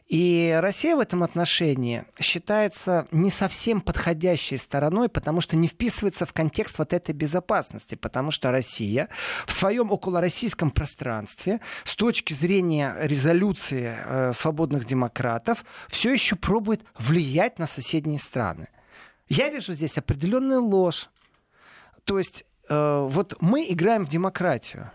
[0.07, 6.33] И Россия в этом отношении считается не совсем подходящей стороной, потому что не вписывается в
[6.33, 9.09] контекст вот этой безопасности, потому что Россия
[9.47, 17.57] в своем околороссийском пространстве с точки зрения резолюции э, свободных демократов все еще пробует влиять
[17.57, 18.67] на соседние страны.
[19.27, 21.09] Я вижу здесь определенную ложь.
[22.03, 24.91] То есть э, вот мы играем в демократию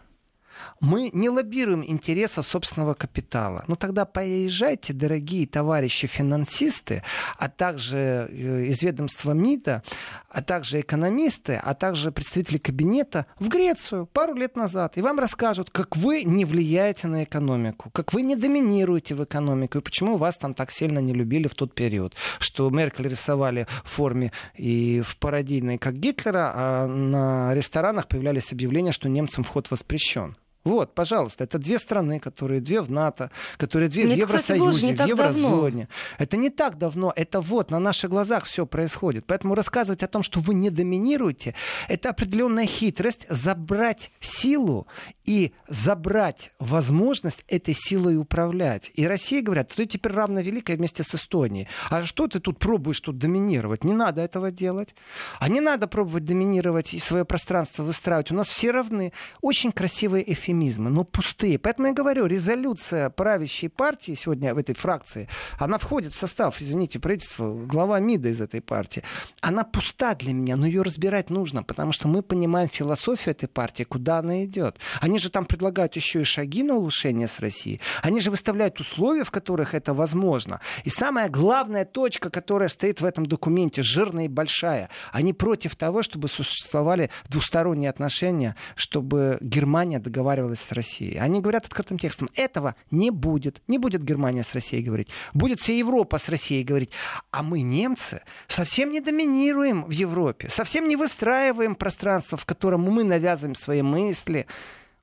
[0.80, 3.64] мы не лоббируем интересов собственного капитала.
[3.68, 7.02] Ну тогда поезжайте, дорогие товарищи финансисты,
[7.38, 9.82] а также э, из ведомства МИДа,
[10.28, 14.96] а также экономисты, а также представители кабинета в Грецию пару лет назад.
[14.96, 19.78] И вам расскажут, как вы не влияете на экономику, как вы не доминируете в экономику,
[19.78, 23.90] и почему вас там так сильно не любили в тот период, что Меркель рисовали в
[23.90, 30.36] форме и в пародийной, как Гитлера, а на ресторанах появлялись объявления, что немцам вход воспрещен.
[30.62, 35.08] Вот, пожалуйста, это две страны, которые две в НАТО, которые две Но в Евросоюзе, кстати,
[35.08, 35.88] в Еврозоне.
[35.88, 35.88] Давно.
[36.18, 39.24] Это не так давно, это вот на наших глазах все происходит.
[39.26, 41.54] Поэтому рассказывать о том, что вы не доминируете,
[41.88, 44.86] это определенная хитрость забрать силу
[45.24, 48.90] и забрать возможность этой силой управлять.
[48.94, 51.68] И Россия говорят, ты теперь равно великая вместе с Эстонией.
[51.88, 53.82] А что ты тут пробуешь тут доминировать?
[53.82, 54.94] Не надо этого делать.
[55.38, 58.30] А не надо пробовать доминировать и свое пространство выстраивать.
[58.30, 59.12] У нас все равны.
[59.40, 61.58] Очень красивый эффект эфемизмы, но пустые.
[61.58, 66.98] Поэтому я говорю, резолюция правящей партии сегодня в этой фракции, она входит в состав, извините,
[66.98, 69.02] правительства, глава МИДа из этой партии.
[69.40, 73.84] Она пуста для меня, но ее разбирать нужно, потому что мы понимаем философию этой партии,
[73.84, 74.78] куда она идет.
[75.00, 77.80] Они же там предлагают еще и шаги на улучшение с Россией.
[78.02, 80.60] Они же выставляют условия, в которых это возможно.
[80.84, 86.02] И самая главная точка, которая стоит в этом документе, жирная и большая, они против того,
[86.02, 91.18] чтобы существовали двусторонние отношения, чтобы Германия договаривалась с Россией.
[91.18, 93.62] Они говорят открытым текстом, этого не будет.
[93.68, 95.08] Не будет Германия с Россией говорить.
[95.34, 96.90] Будет вся Европа с Россией говорить.
[97.30, 103.04] А мы, немцы, совсем не доминируем в Европе, совсем не выстраиваем пространство, в котором мы
[103.04, 104.46] навязываем свои мысли.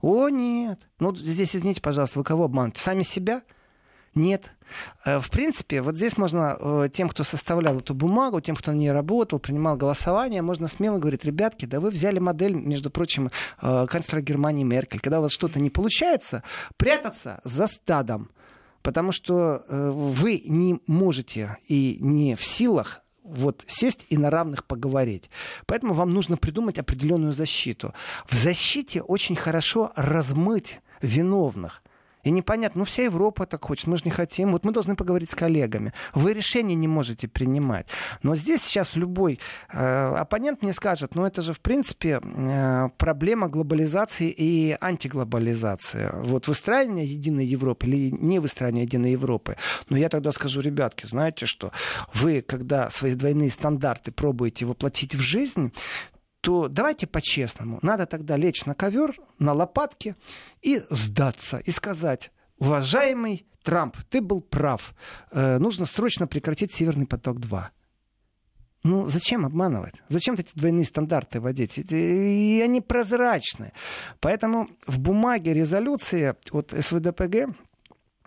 [0.01, 0.79] О, нет.
[0.99, 2.81] Ну, здесь, извините, пожалуйста, вы кого обманываете?
[2.81, 3.41] Сами себя?
[4.17, 4.51] Нет.
[5.05, 8.75] Э, в принципе, вот здесь можно э, тем, кто составлял эту бумагу, тем, кто на
[8.75, 13.85] ней работал, принимал голосование, можно смело говорить, ребятки, да вы взяли модель, между прочим, э,
[13.87, 14.99] канцлера Германии Меркель.
[14.99, 16.43] Когда у вас что-то не получается,
[16.77, 18.29] прятаться за стадом.
[18.81, 25.29] Потому что вы не можете и не в силах вот сесть и на равных поговорить.
[25.65, 27.93] Поэтому вам нужно придумать определенную защиту.
[28.27, 31.81] В защите очень хорошо размыть виновных.
[32.27, 34.51] И непонятно, ну вся Европа так хочет, мы же не хотим.
[34.51, 35.93] Вот мы должны поговорить с коллегами.
[36.13, 37.87] Вы решения не можете принимать.
[38.21, 39.39] Но здесь сейчас любой
[39.71, 46.11] э, оппонент мне скажет, ну это же в принципе э, проблема глобализации и антиглобализации.
[46.23, 49.55] Вот выстраивание единой Европы или не выстраивание единой Европы.
[49.87, 51.71] Но я тогда скажу, ребятки, знаете что,
[52.13, 55.71] вы когда свои двойные стандарты пробуете воплотить в жизнь,
[56.47, 57.79] то давайте по-честному.
[57.81, 60.15] Надо тогда лечь на ковер, на лопатки
[60.61, 64.93] и сдаться, и сказать, уважаемый Трамп, ты был прав.
[65.31, 67.63] Э, нужно срочно прекратить Северный поток-2.
[68.83, 69.95] Ну, зачем обманывать?
[70.07, 71.79] Зачем эти двойные стандарты вводить?
[71.79, 73.73] И они прозрачны.
[74.21, 77.57] Поэтому в бумаге резолюции от СВДПГ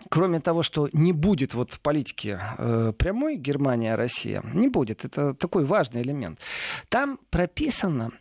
[0.09, 5.05] кроме того, что не будет вот в политике э, прямой Германия-Россия, не будет.
[5.05, 6.39] Это такой важный элемент.
[6.89, 8.11] Там прописано,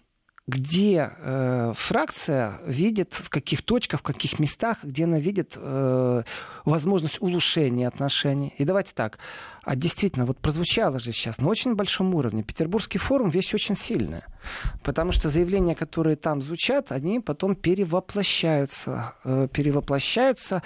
[0.50, 6.22] где э, фракция видит, в каких точках, в каких местах, где она видит э,
[6.64, 8.52] возможность улучшения отношений.
[8.58, 9.18] И давайте так,
[9.62, 12.42] а действительно, вот прозвучало же сейчас на очень большом уровне.
[12.42, 14.24] Петербургский форум вещь очень сильная.
[14.82, 19.14] Потому что заявления, которые там звучат, они потом перевоплощаются.
[19.24, 20.62] Э, перевоплощаются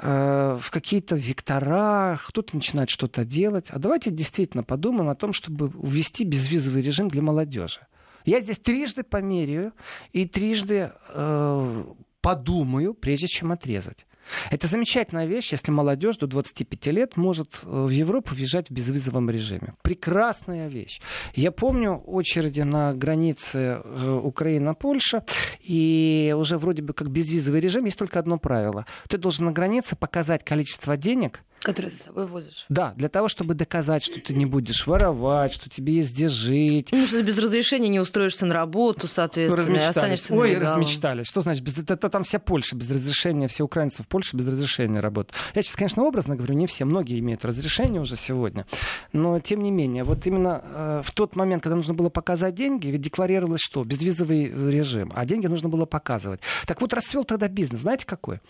[0.00, 3.68] э, в какие-то вектора, кто-то начинает что-то делать.
[3.70, 7.80] А давайте действительно подумаем о том, чтобы ввести безвизовый режим для молодежи.
[8.24, 9.72] Я здесь трижды померяю
[10.12, 11.84] и трижды э,
[12.20, 14.06] подумаю, прежде чем отрезать.
[14.50, 19.30] Это замечательная вещь, если молодежь до 25 лет может э, в Европу въезжать в безвизовом
[19.30, 19.74] режиме.
[19.82, 21.00] Прекрасная вещь.
[21.34, 25.24] Я помню очереди на границе э, Украина-Польша,
[25.60, 28.86] и уже вроде бы как безвизовый режим, есть только одно правило.
[29.08, 32.64] Ты должен на границе показать количество денег, Который ты с собой возишь.
[32.68, 36.88] Да, для того, чтобы доказать, что ты не будешь воровать, что тебе есть где жить.
[36.90, 39.96] Ну, что ты без разрешения не устроишься на работу, соответственно, размечтались.
[39.96, 41.26] останешься Ой, размечтались.
[41.28, 41.62] Что значит?
[41.62, 41.78] Без...
[41.78, 45.34] Это, это там вся Польша без разрешения, все украинцы в Польше без разрешения работают.
[45.54, 48.66] Я сейчас, конечно, образно говорю, не все, многие имеют разрешение уже сегодня.
[49.14, 52.88] Но, тем не менее, вот именно э, в тот момент, когда нужно было показать деньги,
[52.88, 53.82] ведь декларировалось что?
[53.84, 55.10] Безвизовый режим.
[55.14, 56.40] А деньги нужно было показывать.
[56.66, 57.80] Так вот, расцвел тогда бизнес.
[57.80, 58.40] Знаете, какой?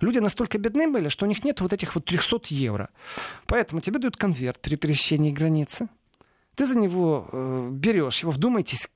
[0.00, 2.88] Люди настолько бедны были, что у них нет вот этих вот 300 евро.
[3.46, 5.88] Поэтому тебе дают конверт при пересечении границы.
[6.54, 8.86] Ты за него э, берешь его, вдумайтесь,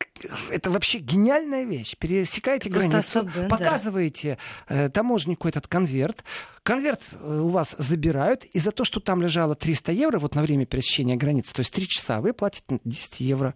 [0.51, 1.97] это вообще гениальная вещь.
[1.99, 3.49] Пересекаете Просто границу, да.
[3.49, 4.39] показываете
[4.69, 6.23] э, таможнику этот конверт.
[6.63, 10.43] Конверт э, у вас забирают, и за то, что там лежало 300 евро вот на
[10.43, 13.55] время пересечения границы, то есть 3 часа, вы платите 10 евро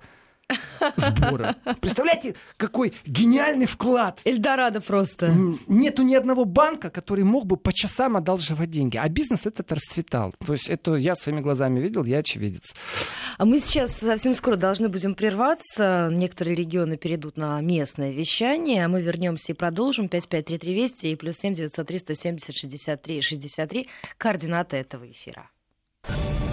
[0.96, 1.56] сбора.
[1.80, 4.20] Представляете, какой гениальный вклад.
[4.24, 5.32] Эльдорадо просто.
[5.68, 8.96] Нету ни одного банка, который мог бы по часам одалживать деньги.
[8.96, 10.34] А бизнес этот расцветал.
[10.44, 12.74] То есть это я своими глазами видел, я очевидец.
[13.38, 16.08] А мы сейчас совсем скоро должны будем прерваться.
[16.10, 20.08] Некоторые регионы перейдут на местное вещание, а мы вернемся и продолжим.
[20.08, 23.88] 5533 Вести и плюс 7 903 170 63 63.
[24.18, 25.50] Координаты этого эфира.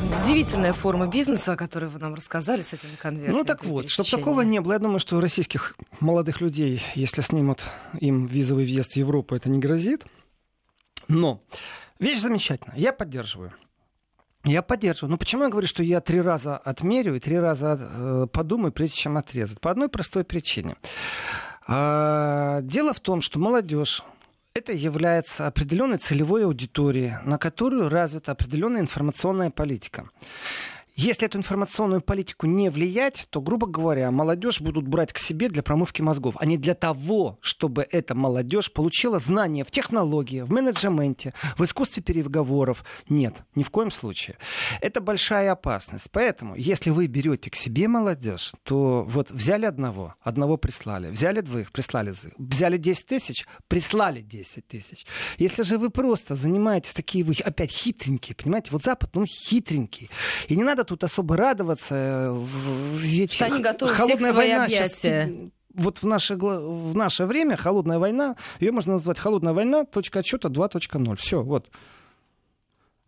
[0.08, 3.36] Удивительная форма бизнеса, о которой вы нам рассказали с этими конвертами.
[3.36, 7.63] Ну так вот, чтобы такого не было, я думаю, что российских молодых людей, если снимут
[8.00, 10.06] им визовый въезд в Европу, это не грозит.
[11.08, 11.41] Но
[12.00, 13.54] вещь замечательная, я поддерживаю.
[14.46, 15.12] Я поддерживаю.
[15.12, 18.96] Но почему я говорю, что я три раза отмерю и три раза э, подумаю, прежде
[18.96, 19.60] чем отрезать?
[19.60, 20.78] По одной простой причине.
[21.67, 24.04] А, дело в том, что молодежь
[24.58, 30.10] это является определенной целевой аудиторией, на которую развита определенная информационная политика.
[30.98, 35.62] Если эту информационную политику не влиять, то, грубо говоря, молодежь будут брать к себе для
[35.62, 41.35] промывки мозгов, а не для того, чтобы эта молодежь получила знания в технологии, в менеджменте,
[41.56, 42.83] в искусстве переговоров.
[43.10, 44.37] Нет, ни в коем случае.
[44.81, 46.08] Это большая опасность.
[46.12, 51.71] Поэтому, если вы берете к себе молодежь, то вот взяли одного, одного прислали, взяли двоих,
[51.71, 55.06] прислали, взяли 10 тысяч, прислали 10 тысяч.
[55.37, 60.10] Если же вы просто занимаетесь такие, вы опять хитренькие, понимаете, вот Запад, он хитренький.
[60.48, 62.35] И не надо тут особо радоваться.
[62.96, 65.27] Ведь что они готовы холодная война объятия.
[65.27, 70.19] сейчас вот в наше, в наше время холодная война, ее можно назвать холодная война, точка
[70.19, 71.15] отсчета 2.0.
[71.17, 71.69] Все, вот.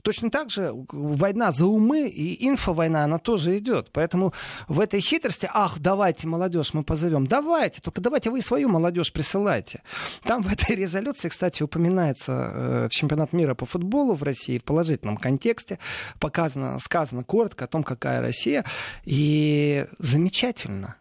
[0.09, 3.91] Точно так же война за умы и инфовойна, она тоже идет.
[3.91, 4.33] Поэтому
[4.67, 7.27] в этой хитрости, ах, давайте молодежь мы позовем.
[7.27, 9.83] Давайте, только давайте вы свою молодежь присылайте.
[10.23, 15.15] Там в этой резолюции, кстати, упоминается э, чемпионат мира по футболу в России в положительном
[15.15, 15.77] контексте.
[16.19, 18.65] Показано, сказано коротко о том, какая Россия.
[19.05, 20.95] И замечательно.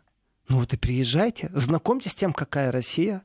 [0.50, 3.22] Ну вот и приезжайте, знакомьтесь с тем, какая Россия.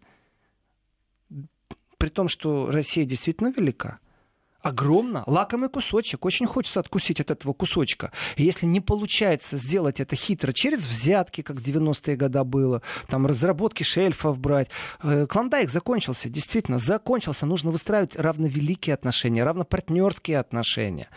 [1.98, 4.00] При том, что Россия действительно велика
[4.64, 6.26] огромно, лакомый кусочек.
[6.26, 8.12] Очень хочется откусить от этого кусочка.
[8.38, 13.28] И если не получается сделать это хитро через взятки, как в 90-е годы было, там
[13.28, 14.70] разработки шельфов брать.
[15.04, 17.46] Э, Клондайк закончился, действительно, закончился.
[17.46, 21.10] Нужно выстраивать равновеликие отношения, равнопартнерские отношения.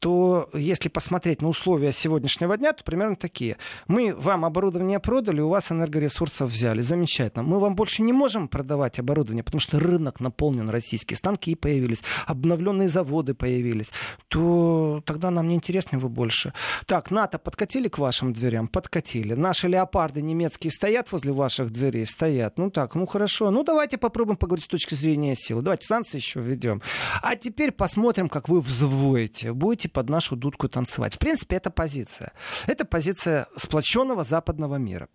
[0.00, 3.56] То если посмотреть на условия сегодняшнего дня, то примерно такие.
[3.86, 6.80] Мы вам оборудование продали, у вас энергоресурсов взяли.
[6.80, 7.44] Замечательно.
[7.44, 12.79] Мы вам больше не можем продавать оборудование, потому что рынок наполнен российские станки появились, обновленные
[12.80, 13.92] авиационные заводы появились,
[14.28, 16.52] то тогда нам не интересны вы больше.
[16.86, 18.68] Так, НАТО подкатили к вашим дверям?
[18.68, 19.34] Подкатили.
[19.34, 22.06] Наши леопарды немецкие стоят возле ваших дверей?
[22.06, 22.58] Стоят.
[22.58, 23.50] Ну так, ну хорошо.
[23.50, 25.62] Ну давайте попробуем поговорить с точки зрения силы.
[25.62, 26.82] Давайте санкции еще введем.
[27.22, 29.52] А теперь посмотрим, как вы взвоите.
[29.52, 31.14] Будете под нашу дудку танцевать.
[31.14, 32.32] В принципе, это позиция.
[32.66, 35.08] Это позиция сплоченного западного мира.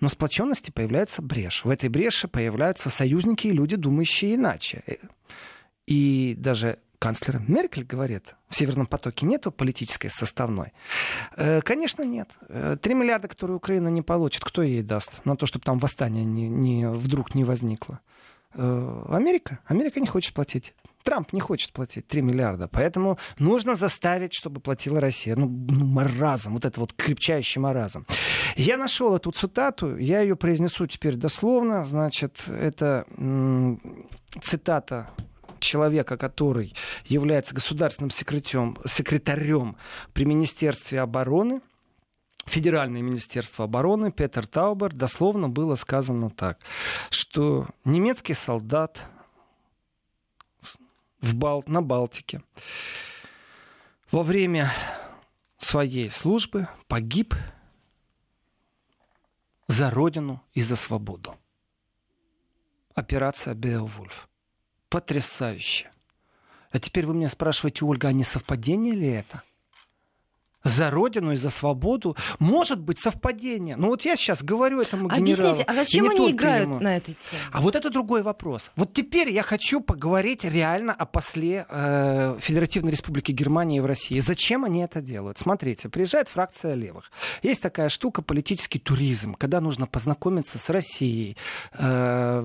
[0.00, 1.64] Но сплоченности появляется брешь.
[1.64, 4.82] В этой бреше появляются союзники и люди, думающие иначе.
[5.86, 10.72] И даже канцлер Меркель говорит, в «Северном потоке» нету политической составной?
[11.36, 12.30] Э, конечно, нет.
[12.48, 16.24] Э, три миллиарда, которые Украина не получит, кто ей даст на то, чтобы там восстание
[16.24, 17.98] не, не, вдруг не возникло?
[18.54, 19.58] Э, Америка?
[19.66, 20.74] Америка не хочет платить.
[21.02, 22.68] Трамп не хочет платить 3 миллиарда.
[22.68, 25.34] Поэтому нужно заставить, чтобы платила Россия.
[25.34, 28.06] Ну, ну маразм, вот это вот крепчающий маразм.
[28.54, 31.84] Я нашел эту цитату, я ее произнесу теперь дословно.
[31.84, 33.06] Значит, это
[34.40, 35.10] цитата
[35.62, 39.76] человека, который является государственным секретарем, секретарем
[40.12, 41.60] при Министерстве обороны,
[42.46, 46.58] Федеральное министерство обороны Петер Таубер дословно было сказано так,
[47.10, 49.00] что немецкий солдат
[51.20, 51.62] в Бал...
[51.68, 52.42] на Балтике
[54.10, 54.72] во время
[55.58, 57.34] своей службы погиб
[59.68, 61.38] за родину и за свободу.
[62.94, 64.28] Операция «Беовульф».
[64.92, 65.90] Потрясающе.
[66.70, 69.42] А теперь вы меня спрашиваете, Ольга, а не совпадение ли это?
[70.64, 72.16] За родину и за свободу.
[72.38, 73.76] Может быть совпадение.
[73.76, 75.50] Но вот я сейчас говорю этому генералу.
[75.50, 76.80] Объясните, а зачем они играют ему.
[76.80, 77.42] на этой теме?
[77.50, 78.70] А вот это другой вопрос.
[78.76, 84.18] Вот теперь я хочу поговорить реально о после э, Федеративной Республики Германии в России.
[84.20, 85.38] Зачем они это делают?
[85.38, 87.10] Смотрите, приезжает фракция левых.
[87.42, 91.36] Есть такая штука политический туризм, когда нужно познакомиться с Россией.
[91.74, 92.44] Э,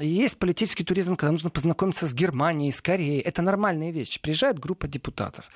[0.00, 3.20] есть политический туризм, когда нужно познакомиться с Германией, с Кореей.
[3.20, 4.20] Это нормальные вещи.
[4.20, 5.50] Приезжает группа депутатов.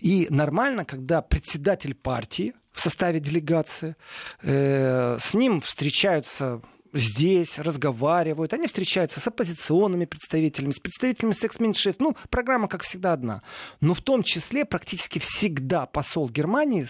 [0.00, 3.94] И нормально, когда председатель партии в составе делегации.
[4.42, 6.60] Э, с ним встречаются
[6.92, 8.52] здесь, разговаривают.
[8.52, 12.00] Они встречаются с оппозиционными представителями, с представителями секс-меньшинств.
[12.00, 13.42] Ну, программа, как всегда, одна.
[13.80, 16.88] Но в том числе практически всегда посол Германии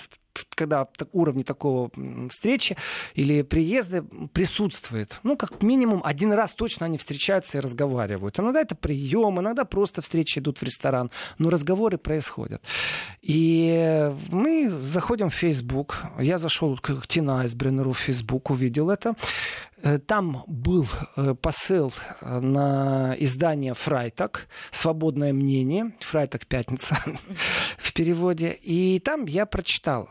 [0.54, 1.90] когда уровни такого
[2.30, 2.76] встречи
[3.14, 5.20] или приезда присутствует.
[5.22, 8.38] Ну, как минимум, один раз точно они встречаются и разговаривают.
[8.38, 12.62] Иногда это прием, иногда просто встречи идут в ресторан, но разговоры происходят.
[13.22, 15.98] И мы заходим в Facebook.
[16.18, 19.14] Я зашел к Тина Айсбреннеру в Facebook, увидел это.
[19.82, 26.46] Э, там был э, посыл э, на издание «Фрайтак», «Свободное мнение», «Фрайтак.
[26.46, 26.96] Пятница»
[27.78, 28.56] в переводе.
[28.62, 30.08] И там я прочитал.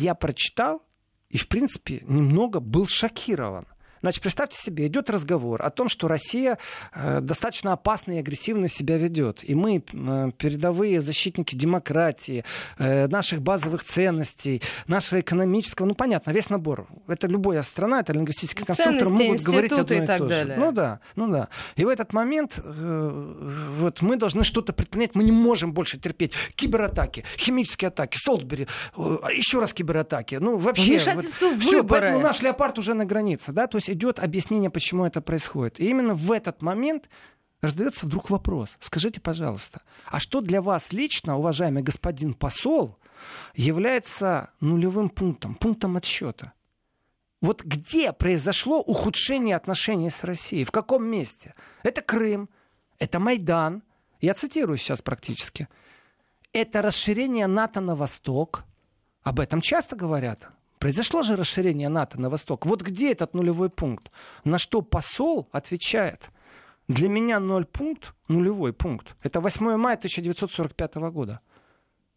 [0.00, 0.82] Я прочитал
[1.28, 3.66] и, в принципе, немного был шокирован.
[4.02, 6.58] Значит, представьте себе, идет разговор о том, что Россия
[6.94, 9.44] э, достаточно опасно и агрессивно себя ведет.
[9.48, 12.44] И мы, э, передовые защитники демократии,
[12.78, 16.88] э, наших базовых ценностей, нашего экономического, ну понятно, весь набор.
[17.08, 20.54] Это любая страна, это лингвистический конструктор, Ценности, могут говорить одно и, и так то далее.
[20.56, 20.60] же.
[20.60, 21.48] Ну да, ну да.
[21.76, 27.24] И в этот момент вот мы должны что-то предпринять, мы не можем больше терпеть кибератаки,
[27.36, 30.36] химические атаки, Солсбери, еще раз кибератаки.
[30.36, 34.18] Ну вообще, Вмешательство в все, поэтому наш леопард уже на границе, да, то есть идет
[34.18, 35.80] объяснение, почему это происходит.
[35.80, 37.08] И именно в этот момент
[37.60, 38.76] раздается вдруг вопрос.
[38.80, 42.96] Скажите, пожалуйста, а что для вас лично, уважаемый господин посол,
[43.54, 46.52] является нулевым пунктом, пунктом отсчета?
[47.40, 50.64] Вот где произошло ухудшение отношений с Россией?
[50.64, 51.54] В каком месте?
[51.82, 52.50] Это Крым,
[52.98, 53.82] это Майдан.
[54.20, 55.68] Я цитирую сейчас практически.
[56.52, 58.64] Это расширение НАТО на восток.
[59.22, 60.48] Об этом часто говорят.
[60.80, 62.64] Произошло же расширение НАТО на восток.
[62.64, 64.10] Вот где этот нулевой пункт?
[64.44, 66.30] На что посол отвечает?
[66.88, 69.14] Для меня ноль пункт, нулевой пункт.
[69.22, 71.40] Это 8 мая 1945 года.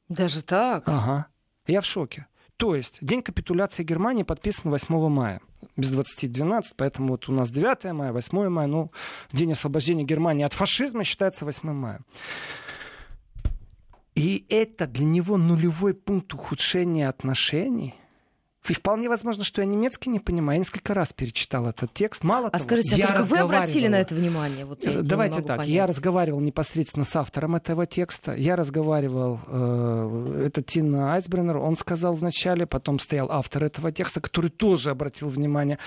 [0.08, 0.88] Даже так?
[0.88, 1.28] Ага.
[1.68, 2.28] Я в шоке.
[2.56, 5.42] То есть день капитуляции Германии подписан 8 мая.
[5.76, 8.94] Без 20-12, поэтому вот у нас 9 мая, 8 мая, ну,
[9.34, 12.00] день освобождения Германии от фашизма считается 8 мая.
[14.16, 17.96] И это для него нулевой пункт ухудшения отношений.
[18.70, 20.56] И вполне возможно, что я немецкий не понимаю.
[20.56, 22.24] Я несколько раз перечитал этот текст.
[22.24, 24.66] Мало А того, скажите, я а только вы обратили на это внимание?
[24.66, 25.70] Вот я не Давайте так, понять.
[25.70, 32.14] я разговаривал непосредственно с автором этого текста, я разговаривал, э, это Тина Айсбреннер, он сказал
[32.14, 35.78] вначале, потом стоял автор этого текста, который тоже обратил внимание.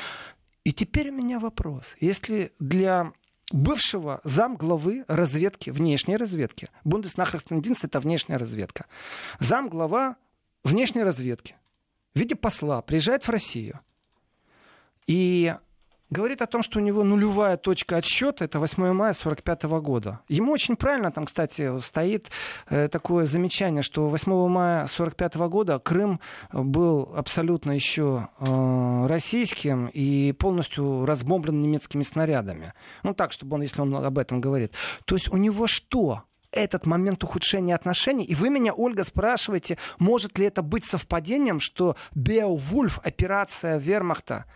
[0.65, 1.85] И теперь у меня вопрос.
[2.01, 3.13] Если для
[3.53, 8.87] бывшего зам главы разведки, внешней разведки, Бундеснахрахтендинст это внешняя разведка,
[9.39, 10.17] зам глава
[10.65, 11.55] внешней разведки
[12.17, 13.81] в виде посла приезжает в Россию
[15.07, 15.55] и
[16.09, 20.21] говорит о том, что у него нулевая точка отсчета, это 8 мая 45 года.
[20.27, 22.31] Ему очень правильно там, кстати, стоит
[22.71, 26.21] э, такое замечание, что 8 мая 45 года Крым
[26.53, 32.73] был абсолютно еще э, российским и полностью разбомблен немецкими снарядами.
[33.03, 34.73] Ну так, чтобы он, если он об этом говорит.
[35.05, 36.23] То есть у него что?
[36.57, 38.25] Этот момент ухудшения отношений.
[38.25, 44.47] И вы меня, Ольга, спрашиваете, может ли это быть совпадением, что Беовульф, операция Вермахта,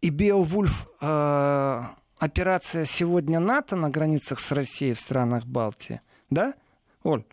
[0.00, 1.80] и Беовульф, э,
[2.18, 6.00] операция сегодня НАТО на границах с Россией в странах Балтии.
[6.30, 6.54] Да,
[7.02, 7.24] Оль?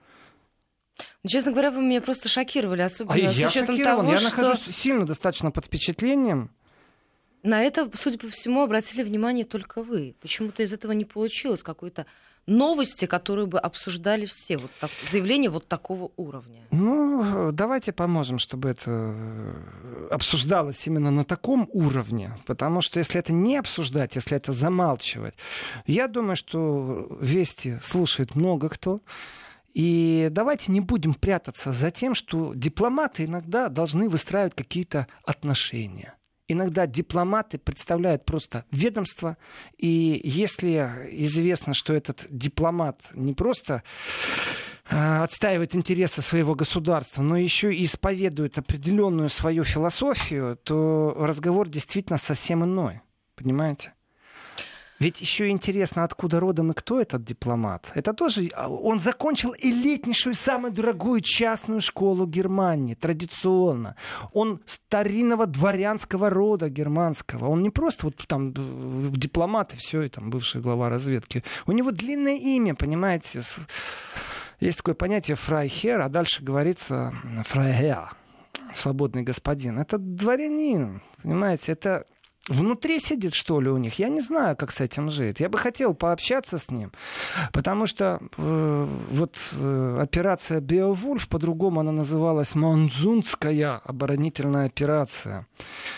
[1.24, 4.30] Ну, честно говоря, вы меня просто шокировали, особенно А с я учетом того, я что
[4.30, 6.51] нахожусь сильно достаточно под впечатлением.
[7.43, 10.16] на это, судя по всему, обратили внимание только вы.
[10.22, 12.05] Почему-то из этого не получилось какой-то
[12.48, 14.58] новости, которые бы обсуждали все.
[14.58, 16.62] Вот так, заявление вот такого уровня.
[16.72, 22.38] Ну, давайте поможем, чтобы это э, обсуждалось именно на таком уровне.
[22.46, 25.36] Потому что если это не обсуждать, если это замалчивать,
[25.88, 29.02] я думаю, что вести слушает много кто.
[29.74, 36.16] И давайте не будем прятаться за тем, что дипломаты иногда должны выстраивать какие-то отношения.
[36.48, 39.38] Иногда дипломаты представляют просто ведомство,
[39.78, 43.82] и если известно, что этот дипломат не просто
[44.89, 52.20] э, отстаивает интересы своего государства, но еще и исповедует определенную свою философию, то разговор действительно
[52.20, 53.02] совсем иной.
[53.36, 53.93] Понимаете?
[55.00, 57.91] Ведь еще интересно, откуда родом и кто этот дипломат.
[57.96, 58.50] Это тоже...
[58.56, 63.96] а, Он закончил элитнейшую, самую дорогую частную школу Германии, традиционно.
[64.32, 67.48] Он старинного дворянского рода германского.
[67.48, 71.43] Он не просто вот там э, дипломат и все, и там бывший глава разведки.
[71.68, 73.41] У него длинное имя, понимаете.
[74.62, 78.12] Есть такое понятие фрайхер, а дальше говорится фрайхер,
[78.72, 79.78] свободный господин.
[79.78, 82.06] Это дворянин, понимаете, это
[82.48, 84.00] внутри сидит, что ли, у них.
[84.00, 85.39] Я не знаю, как с этим жить.
[85.39, 86.91] Я бы хотел пообщаться с ним,
[87.52, 95.48] потому что э, вот э, операция «Беовульф», по-другому она называлась «Манзунская оборонительная операция»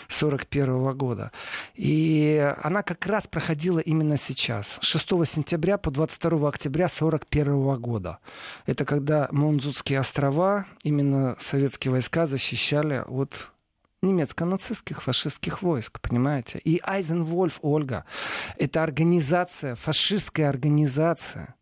[0.08, 1.32] 41 года.
[1.74, 8.18] И она как раз проходила именно сейчас, с 6 сентября по 22 октября 41 года.
[8.66, 13.50] Это когда Монзутские острова, именно советские войска защищали от
[14.02, 16.58] немецко-нацистских фашистских войск, понимаете?
[16.58, 18.04] И Айзенвольф, Ольга,
[18.56, 21.54] это организация, фашистская организация.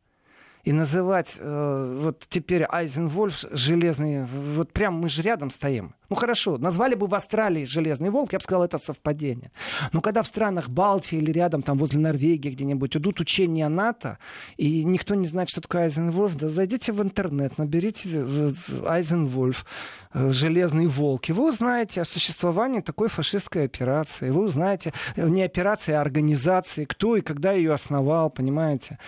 [0.64, 5.94] И называть э, вот теперь Айзенвольф железный, вот прям мы же рядом стоим.
[6.08, 9.50] Ну хорошо, назвали бы в Австралии железный волк, я бы сказал, это совпадение.
[9.92, 14.18] Но когда в странах Балтии или рядом, там возле Норвегии где-нибудь идут учения НАТО,
[14.56, 18.52] и никто не знает, что такое Айзенвольф, да зайдите в интернет, наберите э,
[18.86, 19.66] Айзенвольф,
[20.14, 24.30] э, железный волк, и вы узнаете о существовании такой фашистской операции.
[24.30, 28.98] Вы узнаете э, не операции, а организации, кто и когда ее основал, понимаете.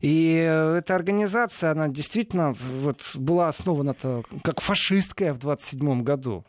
[0.00, 3.94] И эта организация, она действительно вот, была основана
[4.42, 6.43] как фашистская в 27 году.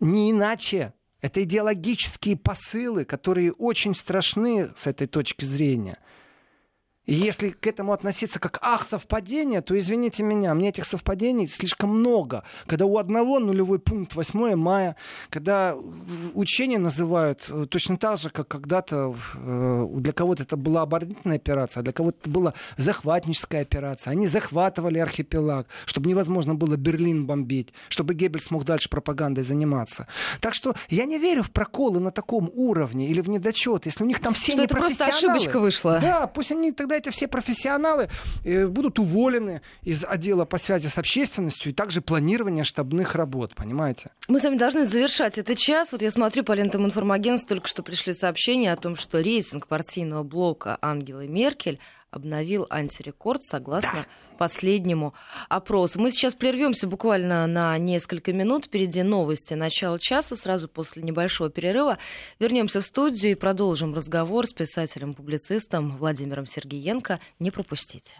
[0.00, 0.94] Не иначе.
[1.20, 5.98] Это идеологические посылы, которые очень страшны с этой точки зрения.
[7.06, 12.44] Если к этому относиться как «ах, совпадение», то, извините меня, мне этих совпадений слишком много.
[12.66, 14.96] Когда у одного нулевой пункт 8 мая,
[15.30, 15.74] когда
[16.34, 21.80] учения называют э, точно так же, как когда-то э, для кого-то это была оборонительная операция,
[21.80, 24.12] а для кого-то это была захватническая операция.
[24.12, 30.06] Они захватывали архипелаг, чтобы невозможно было Берлин бомбить, чтобы Геббельс мог дальше пропагандой заниматься.
[30.40, 34.06] Так что я не верю в проколы на таком уровне или в недочет, если у
[34.06, 35.98] них там все что не это просто ошибочка вышла.
[36.00, 38.08] Да, пусть они тогда эти все профессионалы
[38.44, 44.10] э, будут уволены из отдела по связи с общественностью и также планирования штабных работ, понимаете?
[44.28, 45.92] Мы с вами должны завершать этот час.
[45.92, 50.22] Вот я смотрю по лентам информагентства, только что пришли сообщения о том, что рейтинг партийного
[50.22, 51.78] блока Ангелы Меркель
[52.10, 54.36] обновил антирекорд согласно да.
[54.38, 55.14] последнему
[55.48, 56.00] опросу.
[56.00, 58.66] Мы сейчас прервемся буквально на несколько минут.
[58.66, 60.36] Впереди новости начала часа.
[60.36, 61.98] Сразу после небольшого перерыва
[62.38, 67.20] вернемся в студию и продолжим разговор с писателем-публицистом Владимиром Сергеенко.
[67.38, 68.14] Не пропустите.